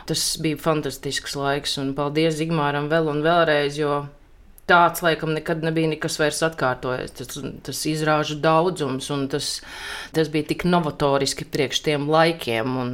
[0.08, 4.06] Tas bija fantastisks laiks, un paldies Zigmāram vēl un vēlreiz, jo
[4.70, 7.16] tāds laikam nekad nebija nekas vairs atkārtojies.
[7.18, 9.56] Tas, tas izrāžu daudzums, un tas,
[10.16, 12.78] tas bija tik novatoriski priekš tiem laikiem.
[12.84, 12.94] Un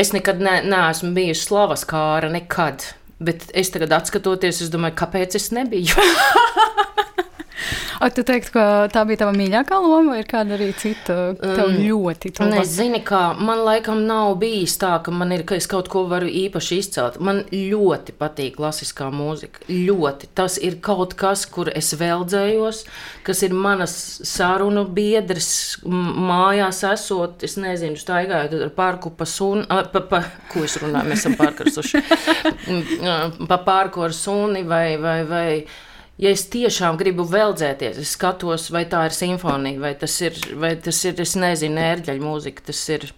[0.00, 2.92] es nekad ne, neesmu bijusi slavas kāra, nekad.
[3.22, 5.94] Bet es tagad, skatoties, es domāju, kāpēc es nebiju.
[8.02, 11.14] Ak, tu teiktu, ka tā bija tava mīļākā loma, vai ir kāda arī cita?
[11.38, 12.58] Tev um, ļoti tuva.
[12.58, 16.02] Es zinu, kā man laikam nav bijis tā, ka man ir, ka es kaut ko
[16.10, 17.20] varu īpaši izcelt.
[17.22, 19.62] Man ļoti patīk klasiskā mūzika.
[19.70, 20.32] Ļoti.
[20.34, 22.82] Tas ir kaut kas, kur es veldzējos,
[23.22, 23.94] kas ir manas
[24.26, 25.52] sarunu biedrs
[25.86, 27.46] mājās esot.
[27.46, 32.02] Es nezinu, staigājot ar parku pa suni, pa, pa, ko es runāju, mēs esam pārkarsuši.
[33.48, 35.46] pa parku ar suni vai, vai, vai
[36.22, 40.74] ja es tiešām gribu veldzēties, es skatos, vai tā ir simfonija, vai tas ir, vai
[40.80, 42.66] tas ir es nezinu, ērģeļu mūzika.
[42.68, 43.08] Tas ir,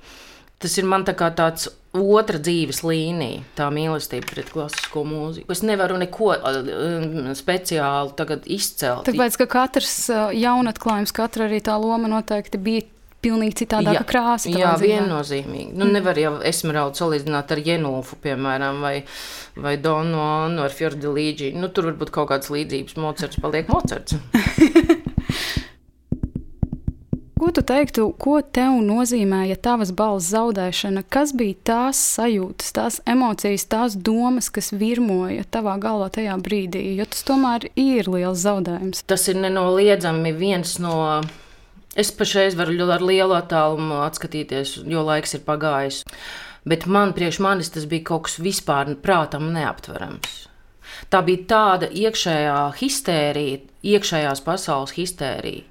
[0.62, 5.52] tas ir man tā kā tāds otra dzīves līnija, tā mīlestība pret klasisko mūziku.
[5.54, 9.06] Es nevaru neko uh, speciāli izcelt.
[9.06, 12.88] Tāpēc, ka katrs uh, jaunatklājums, katra arī tā loma noteikti bija
[13.24, 14.52] pilnīgi citādāka jā, krāsa.
[14.52, 15.72] Jā, viennozīmīgi.
[15.80, 18.94] Nu, nevar jau esmeraldu salīdzināt ar Jenūfu, piemēram, vai,
[19.56, 21.54] vai Donu Annu ar Fjordilīģi.
[21.58, 22.98] Nu, tur varbūt kaut kādas līdzības.
[23.00, 24.18] Mocards paliek Mocards.
[27.44, 31.02] Ko tu teiktu, ko tev nozīmēja tavas balss zaudēšana?
[31.12, 36.80] Kas bija tās sajūtas, tās emocijas, tās domas, kas virmoja tavā galvā tajā brīdī?
[36.96, 39.04] Jo tas tomēr ir liels zaudējums.
[39.04, 40.94] Tas ir nenoliedzami viens no.
[41.96, 46.02] Es pašreiz varu ar lielu attālumu atskatīties, jo laiks ir pagājis.
[46.64, 50.48] Bet man, priekš manis, tas bija kaut kas vispār prātam neaptverams.
[51.12, 53.60] Tā bija tāda iekšējā histērija,
[53.94, 55.70] iekšējās pasaules histērija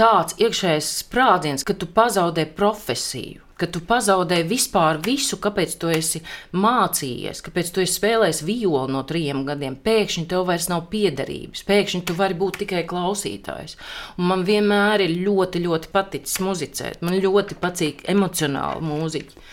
[0.00, 6.22] tāds iekšējs sprādziens, ka tu pazaudē profesiju, ka tu pazaudē vispār visu, kāpēc tu esi
[6.56, 9.78] mācījies, kāpēc tu esi spēlējis violu no trim gadiem.
[9.84, 13.76] Pēkšņi tev vairs nav piederības, pēkšņi tu vari būt tikai klausītājs.
[14.18, 19.44] Un man vienmēr ir ļoti, ļoti paticis muzicēt, man ļoti patīk emocionāli mūziķi.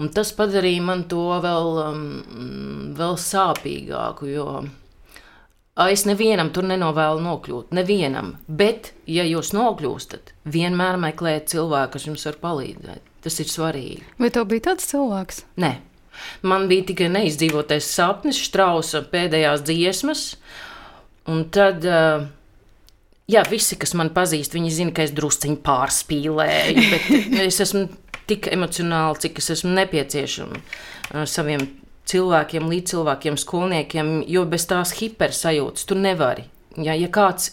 [0.00, 2.04] Un tas padarīja man to vēl, um,
[2.96, 4.46] vēl sāpīgāku, jo
[5.80, 8.34] Es nevienam tur nenovēlu nokļūt, nevienam.
[8.48, 13.09] Bet, ja jūs nokļūstat, vienmēr meklējiet cilvēku, kas jums var palīdzēt.
[13.24, 14.04] Tas ir svarīgi.
[14.20, 15.42] Vai tev bija tāds cilvēks?
[15.60, 15.74] Nē,
[16.46, 20.22] man bija tikai neizdzīvotais sapnis, Strausa pēdējās dziesmas.
[21.30, 21.84] Un tad,
[23.30, 27.10] jā, visi, kas man pazīst, viņi zina, ka es drusciņi pārspīlēju, bet
[27.48, 27.86] es esmu
[28.30, 31.66] tik emocionāli, cik es esmu nepieciešama saviem
[32.10, 36.46] cilvēkiem, līdzcilvēkiem, skolniekiem, jo bez tās hipersajūtas tu nevari.
[36.80, 37.52] Ja, ja kāds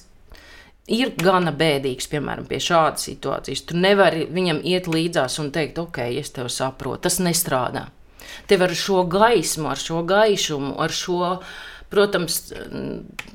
[0.87, 6.03] ir gana bēdīgs, piemēram, pie šādas situācijas, tu nevari viņam iet līdzās un teikt, ok,
[6.19, 7.87] es tevi saprotu, tas nestrādā.
[8.47, 11.37] Tev ar šo gaismu, ar šo gaišumu, ar šo
[11.87, 12.51] Protams,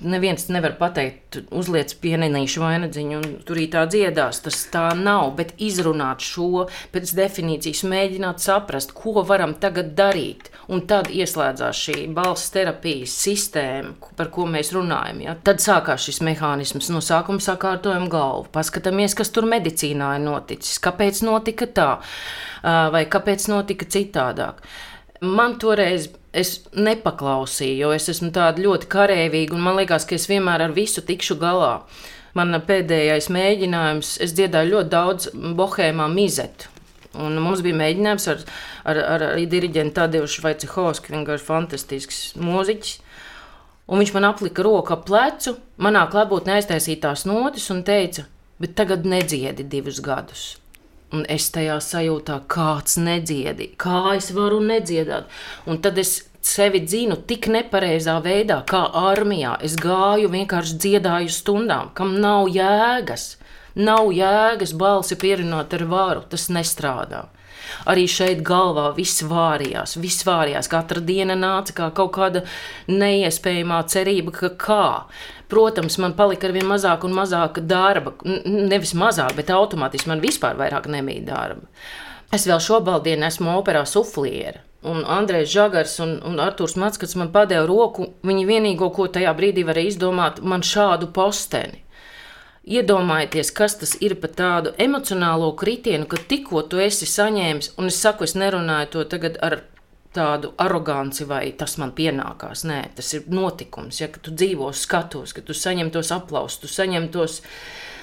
[0.05, 4.43] neviens nevar pateikt, uzliec pienenīšu vainagdziņu un tur tā dziedās.
[4.45, 10.52] Tas tā nav, bet izrunāt šo pēc definīcijas, mēģināt saprast, ko varam tagad darīt.
[10.71, 15.25] Un tad ieslēdzās šī balss terapijas sistēma, par ko mēs runājam.
[15.25, 15.35] Ja?
[15.35, 16.91] Tad sākās šis mehānisms.
[16.95, 21.91] No sākuma sakārtojam galvu, paskatāmies, kas tur medicīnā ir noticis, kāpēc notika tā,
[22.63, 24.63] vai kāpēc notika citādāk.
[25.23, 30.29] Man toreiz es nepaklausīju, jo es esmu tāda ļoti karavīga, un man liekas, ka es
[30.31, 31.75] vienmēr ar visu tikšu galā.
[32.39, 36.71] Mana pēdējais mēģinājums, es dziedāju ļoti daudz bohēmā mizetu.
[37.21, 38.45] Un mums bija mēģinājums ar,
[38.89, 42.97] ar, ar, ar diriģentu Tadeušu Šveicehovsku, viņš ir fantastisks mūziķis.
[43.93, 48.25] Un viņš man aplika roku ap plecu, manā klātbūtnē aiztaisīja tās notis un teica,
[48.63, 50.45] bet tagad nedziedi divus gadus.
[51.13, 55.29] Un es tajā sajūtā, kāds nedziedi, kā es varu nedziedāt.
[55.69, 59.59] Un tad es sevi dzinu tik nepareizā veidā, kā armijā.
[59.61, 63.35] Es gāju, vienkārši dziedāju stundām, kam nav jēgas.
[63.75, 67.27] Nav jēgas balsi pierunāt ar varu, tas nestrādā.
[67.89, 70.69] Arī šeit galvā viss vārījās, viss vārījās.
[70.71, 72.45] Katra diena nāca kā kaut kāda
[72.91, 74.87] neiespējamā cerība, ka kā.
[75.53, 78.15] Protams, man palika ar vien mazāk un mazāk darba.
[78.45, 81.69] Nevis mazāk, bet automātiski man vispār vairāk nebija darba.
[82.33, 84.63] Es vēl šobrīd esmu operā sufliera.
[84.89, 88.09] Un Andrejs Žagars un, un Arthurs Matskats man padeva roku.
[88.27, 91.85] Viņi vienīgo, ko tajā brīdī varēja izdomāt, man šādu posteni.
[92.63, 97.99] Iedomājieties, kas tas ir par tādu emocionālo kritienu, ka tikko tu esi saņēmis, un es
[97.99, 99.57] saku, es nerunāju to tagad ar
[100.15, 102.63] tādu aroganci, vai tas man pienākās.
[102.69, 103.99] Nē, tas ir notikums.
[103.99, 107.41] Ja tu dzīvo skatos, ka tu saņem tos aplausus, tu saņem tos,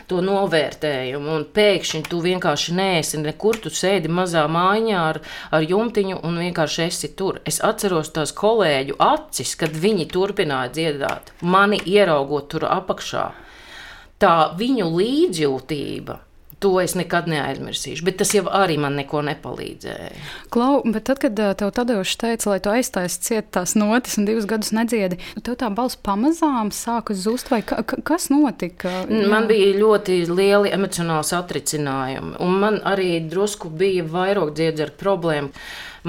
[0.10, 3.62] to novērtējumu, un pēkšņi tu vienkārši neesi nekur.
[3.63, 5.22] Tu sēdi mazā mājā ar,
[5.56, 7.39] ar jumtiņu un vienkārši esi tur.
[7.48, 13.30] Es atceros tās kolēģu acis, kad viņi turpināja dziedāt, mani ieraugot tur apakšā.
[14.20, 16.20] Tā viņu līdzjūtība
[16.60, 20.10] To es nekad neaizmirsīšu, bet tas jau arī man neko nepalīdzēja.
[20.52, 24.48] Klau, bet tad, kad tev Tadeušs teica, lai tu aiztaisi ciet tās notis un divus
[24.50, 28.92] gadus nedziedi, tev tā balss pamazām sāka zust, vai ka, kas notika?
[29.08, 29.52] Man Jā.
[29.54, 35.54] bija ļoti lieli emocionāli satricinājumi, un man arī drusku bija vairāk dziedzera problēma.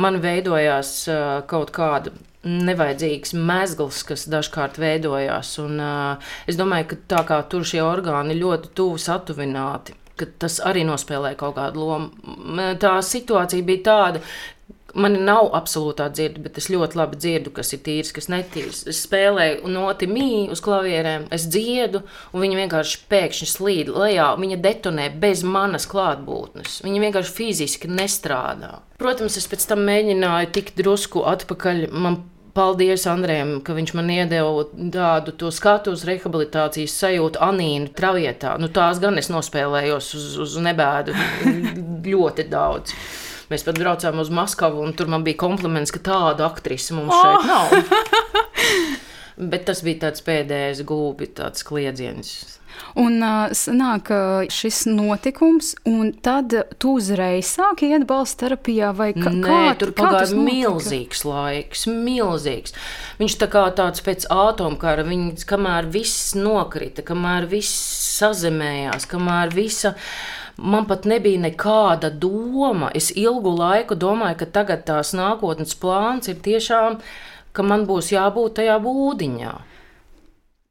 [0.03, 2.11] Man veidojās uh, kaut kāda
[2.47, 5.53] nevajadzīgs mezgls, kas dažkārt veidojās.
[5.63, 9.97] Un, uh, es domāju, ka tā kā tur šie orgāni ļoti tuvu satuvināti,
[10.41, 12.57] tas arī nospēlē kaut kādu lomu.
[12.81, 14.25] Tā situācija bija tāda.
[14.91, 18.81] Man nav absolūtā dzirde, bet es ļoti labi dzirdu, kas ir tīrs, kas netīrs.
[18.91, 22.01] Es spēlēju noti mīju uz klavierēm, es dziedu,
[22.35, 24.33] un viņa vienkārši pēkšņi slīd lejā.
[24.41, 26.81] Viņa detonē bez manas klātbūtnes.
[26.83, 28.81] Viņa vienkārši fiziski nestrādā.
[28.99, 31.87] Protams, es pēc tam mēģināju tikt drusku atpakaļ.
[31.95, 32.19] Man
[32.55, 38.57] Paldies Andrejam, ka viņš man iedeva tādu skatu uz rehabilitācijas sajūtu Anīnu travietā.
[38.59, 41.15] Nu, tās gan es nospēlējos uz, uz nebēdu
[42.11, 42.97] ļoti daudz.
[43.51, 47.23] Mēs pat braucām uz Maskavu, un tur man bija kompliments, ka tāda aktrise mums oh!
[47.23, 47.75] šeit nav.
[49.51, 52.60] Bet tas bija tāds pēdējais gulbi, tāds kliedziens.
[53.01, 54.11] Un uh, sanāk
[54.51, 59.95] šis notikums, un tad tu uzreiz sāki iet balss terapijā, vai kā, Nē, kā tur
[59.97, 62.75] pagāja milzīgs laiks, milzīgs.
[63.21, 67.71] Viņš tā kā tāds pēc atomkara, viņš, kamēr viss nokrita, kamēr viss
[68.19, 69.95] sazemējās, kamēr visa.
[70.61, 72.91] Man pat nebija nekāda doma.
[72.95, 76.99] Es ilgu laiku domāju, ka tagad tās nākotnes plāns ir tiešām,
[77.57, 79.55] ka man būs jābūt tajā būdiņā.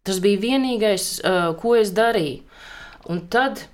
[0.10, 2.41] Tas bija vienīgais, uh, ko es darīju.
[3.10, 3.68] Un tad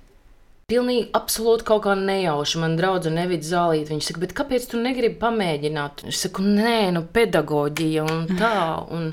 [0.66, 2.58] Pilnīgi absolūti kaut kā nejauši.
[2.58, 3.92] Man draudzene Nevita Zālīte.
[3.92, 6.02] Viņa saka, kāpēc tu negribi pamēģināt?
[6.10, 8.56] Es saku, nē, nu, pedagoģija un tā.
[8.96, 9.04] Un,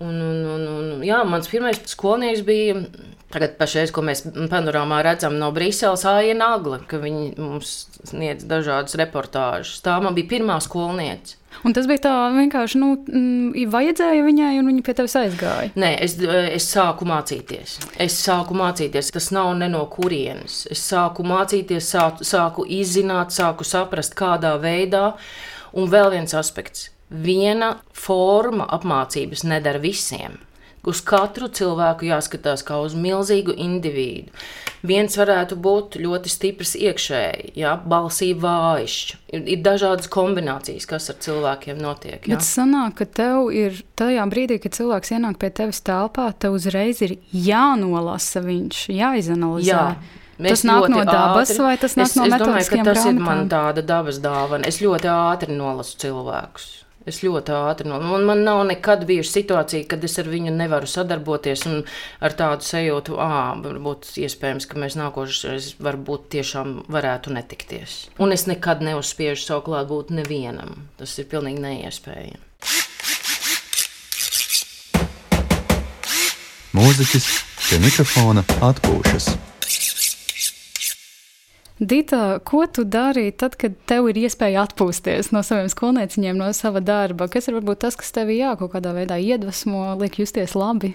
[0.00, 2.78] un, un, un, un, jā, mans pirmais skolnieks bija.
[3.32, 7.70] Tagad, pašreiz, ko mēs panorāmā redzam no Brīseles, Aija Nagla, ka viņi mums
[8.10, 9.78] sniedz dažādas reportāžas.
[9.84, 11.38] Tā man bija pirmā skolniece.
[11.64, 15.72] Un tas bija tā vienkārši, nu, mm, vajadzēja viņai, un viņa pie tevis aizgāja.
[15.78, 16.16] Nē, es,
[16.58, 17.78] es sāku mācīties.
[18.00, 19.12] Es sāku mācīties.
[19.16, 20.62] Tas nav ne no kurienes.
[20.72, 25.12] Es sāku mācīties, sāku, sāku izzināt, sāku saprast, kādā veidā.
[25.72, 26.90] Un vēl viens aspekts.
[27.12, 30.40] Viena forma apmācības nedara visiem.
[30.82, 34.32] Uz katru cilvēku jāskatās kā uz milzīgu individu.
[34.82, 38.96] Viens varētu būt ļoti stiprs iekšēji, ja, balsī vājš.
[39.30, 42.26] Ir, ir dažādas kombinācijas, kas ar cilvēkiem notiek.
[42.26, 42.34] Ja.
[42.34, 46.98] Bet sanāk, ka tev ir tajā brīdī, kad cilvēks ienāk pie tevis telpā, tev uzreiz
[47.06, 49.70] ir jānolasa viņš, jāizanalizē.
[49.70, 49.86] Jā.
[50.42, 53.04] Tas Es nāk no dabas, ātri- vai tas nāk es, no es domāju, ka tas
[53.06, 53.48] ir man grāmatām?
[53.52, 54.66] tāda dabas dāvana.
[54.66, 56.81] Es ļoti ātri nolasu cilvēkus.
[57.08, 58.12] Es ļoti ātri nolasu.
[58.12, 61.64] Man, man nav nekad bijusi situācija, kad es ar viņu nevaru sadarboties
[62.22, 67.98] ar tādu sajūtu, ah, varbūt iespējams, ka mēs nākošais varbūt tiešām varētu netikties.
[68.22, 70.86] Un es nekad neuzspiežu savu klātbūtni nevienam.
[71.00, 72.38] Tas ir pilnīgi neiespējami.
[76.72, 77.32] Mūziķis
[77.66, 79.34] pie mikrofona atpūšas.
[81.82, 86.78] Dita, ko tu dari tad, kad tev ir iespēja atpūsties no saviem skolnieciņiem, no sava
[86.78, 87.26] darba?
[87.26, 90.92] Kas ir varbūt tas, kas tevi jā, kaut kādā veidā iedvesmo, liek justies labi?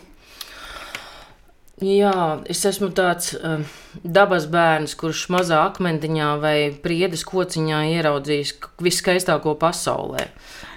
[1.84, 3.60] Jā, es esmu tāds uh,
[4.00, 8.56] dabas bērns, kurš mazā akmentiņā vai priedes kociņā ieraudzījis
[8.88, 10.24] viskaistāko pasaulē.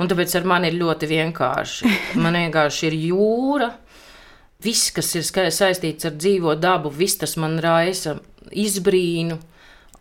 [0.02, 1.94] Un tāpēc ar mani ir ļoti vienkārši.
[2.20, 3.70] Man vienkārši ir jūra.
[4.60, 8.18] Viss, kas ir saistīts ar dzīvo dabu, viss tas man raisa
[8.50, 9.38] izbrīnu,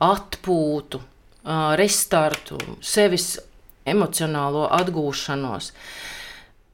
[0.04, 1.02] atpūtu,
[1.80, 3.34] restartu, sevis
[3.90, 5.74] emocionālo atgūšanos.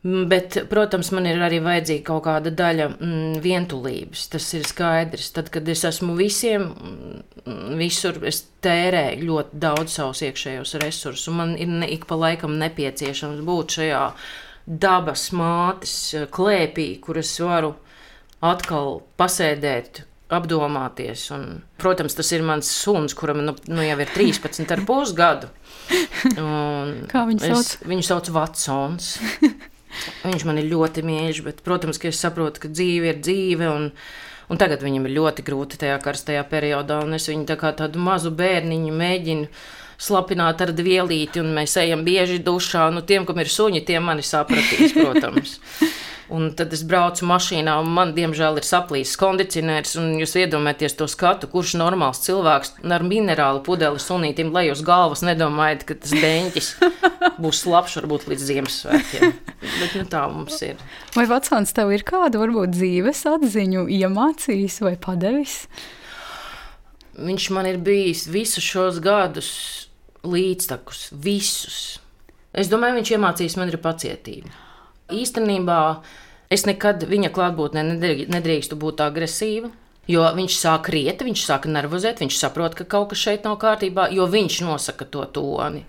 [0.06, 4.28] Bet, protams, man ir arī vajadzīga kaut kāda daļa mm, vientulības.
[4.30, 5.32] Tas ir skaidrs.
[5.34, 6.68] Tad, kad es esmu visiem,
[7.80, 11.34] visur es tērēju ļoti daudz savus iekšējos resursus.
[11.34, 14.04] Man ir ik pa laikam nepieciešams būt šajā
[14.66, 15.96] dabas mātes
[16.34, 17.74] klēpī, kur es varu
[18.46, 20.04] atkal pasēdēt.
[20.34, 21.28] Apdomāties.
[21.36, 25.52] Un, protams, tas ir mans suns, kuram nu, nu jau ir 13, ar pusgadu.
[26.42, 27.86] Un Kā viņu es- sauc?
[27.92, 29.12] Viņu sauc Vatsons.
[30.26, 33.70] Viņš man ir ļoti mīļš, bet, protams, es saprotu, ka dzīve ir dzīve.
[33.70, 33.92] Un,
[34.50, 38.02] un tagad viņam ir ļoti grūti tajā karstajā periodā, un es viņu tā kā tādu
[38.02, 39.48] mazu bērniņu mēģinu
[40.02, 42.90] slapināt ar dvielīti, un mēs ejam bieži dušā.
[42.92, 45.60] Nu, tiem, kam ir suņi, tie mani sapratīs, protams.
[46.34, 49.94] Un tad es braucu mašīnā, un man, diemžēl, ir saplīsis kondicionieris.
[50.02, 55.22] un Jūs iedomājaties to skatu, kurš normāls cilvēks ar minerālu pudeli sunītim lej uz galvas,
[55.28, 56.72] nedomājot, ka tas beņķis
[57.44, 59.36] būs labs varbūt līdz Ziemassvētkiem.
[59.62, 60.82] Bet nu, tā mums ir.
[61.14, 65.60] Vai Vatsons tev ir kāda varbūt dzīves atziņu iemācījis vai padevis?
[67.16, 69.54] Viņš man ir bijis visus šos gadus
[70.26, 71.80] līdztekus, visus.
[72.56, 74.65] Es domāju, viņš iemācījis man ir pacietība.
[75.14, 76.02] Īstenībā
[76.50, 79.72] es nekad viņa klātbūtnē nedrī- nedrīkstu būt agresīva.
[80.08, 84.12] Jo viņš sāk riet, viņš sāk nervozēt, viņš saprot, ka kaut kas šeit nav kārtībā,
[84.14, 85.86] jo viņš nosaka to toni.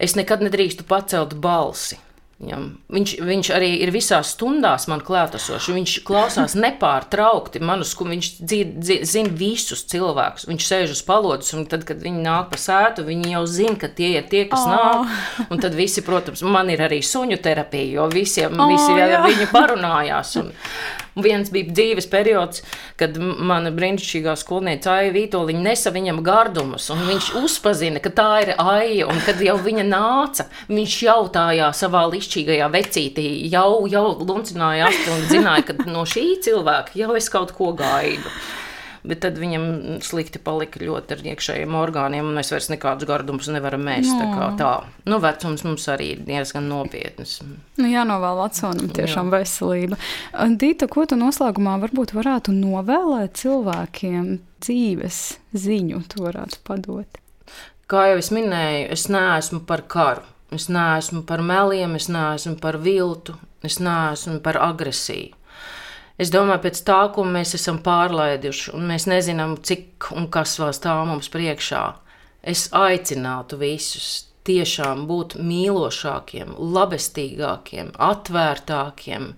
[0.00, 1.98] Es nekad nedrīkstu pacelt balsi.
[2.42, 2.62] Viņam.
[2.90, 5.68] Viņš, viņš arī ir visās stundās man klātesošs.
[5.76, 8.10] Viņš klausās nepārtraukti manu skolu.
[8.16, 10.48] Viņš dzird, dzird, zina visus cilvēkus.
[10.50, 13.86] Viņš sēž uz palodzes, un tad, kad viņi nāk pa sētu, viņi jau zina, ka
[13.94, 14.72] tie ir tie, kas Oh.
[14.74, 15.46] nāk.
[15.54, 19.22] Un tad visi, protams, man ir arī suņu terapija, jo visiem Oh, visi jau jā.
[19.28, 20.34] viņu parunājās.
[20.42, 22.62] Un, un viens bija dzīves periods,
[23.00, 28.54] kad mana brīnišķīgā skolniece Aija Vitoļiņa nesa viņam gardumus, un viņš uzpazina, ka tā ir
[28.56, 35.12] Aija, un kad jau viņa nāca, viņš jautājā savā lišķīgajā vecītī, jau, jau luncināja asti
[35.12, 38.36] un zināja, ka no šī cilvēka jau es kaut ko gaidu.
[39.06, 39.64] Bet tad viņam
[40.04, 44.12] slikti palika ļoti ar iekšējiem orgāniem, un mēs vairs nekādus gardumus nevaram mēst.
[44.18, 44.72] Tā kā tā.
[45.08, 47.40] Nu, vecums mums arī ir diezgan nopietns.
[47.80, 49.40] Nu, jānovēl vecumam tiešām Jā.
[49.40, 49.98] veselība.
[50.62, 55.22] Dīta, ko tu noslēgumā varbūt varētu novēlēt cilvēkiem dzīves
[55.58, 57.22] ziņu, tu varētu padot?
[57.90, 60.22] Kā jau es minēju, es neesmu par karu.
[60.52, 63.34] Es neesmu par meliem, es neesmu par viltu,
[63.64, 65.32] es neesmu par agresiju.
[66.20, 70.74] Es domāju, pēc tā, ko mēs esam pārlaiduši, un mēs nezinām, cik un kas vēl
[70.76, 71.86] stāv mums priekšā,
[72.42, 79.28] es aicinātu visus tiešām būt mīlošākiem, labestīgākiem, atvērtākiem,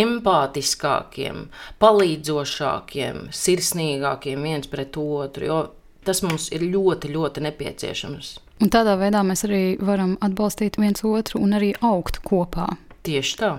[0.00, 1.44] empātiskākiem,
[1.82, 5.60] palīdzošākiem, sirsnīgākiem viens pret otru, jo
[6.06, 8.32] tas mums ir ļoti, ļoti nepieciešams.
[8.62, 12.68] Un tādā veidā mēs arī varam atbalstīt viens otru un arī augt kopā.
[13.02, 13.50] Tieši tā.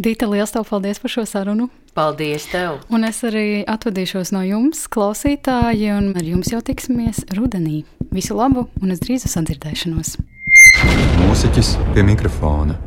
[0.00, 1.68] Dīta, liels tev paldies par šo sarunu!
[1.92, 2.78] Paldies tev!
[2.88, 7.82] Un es arī atvadīšos no jums, klausītāji, un ar jums jau tiksimies rudenī.
[8.14, 10.16] Visu labu un uz drīzu sadzirdēšanos!
[11.20, 12.78] Mūziķis pie mikrofona.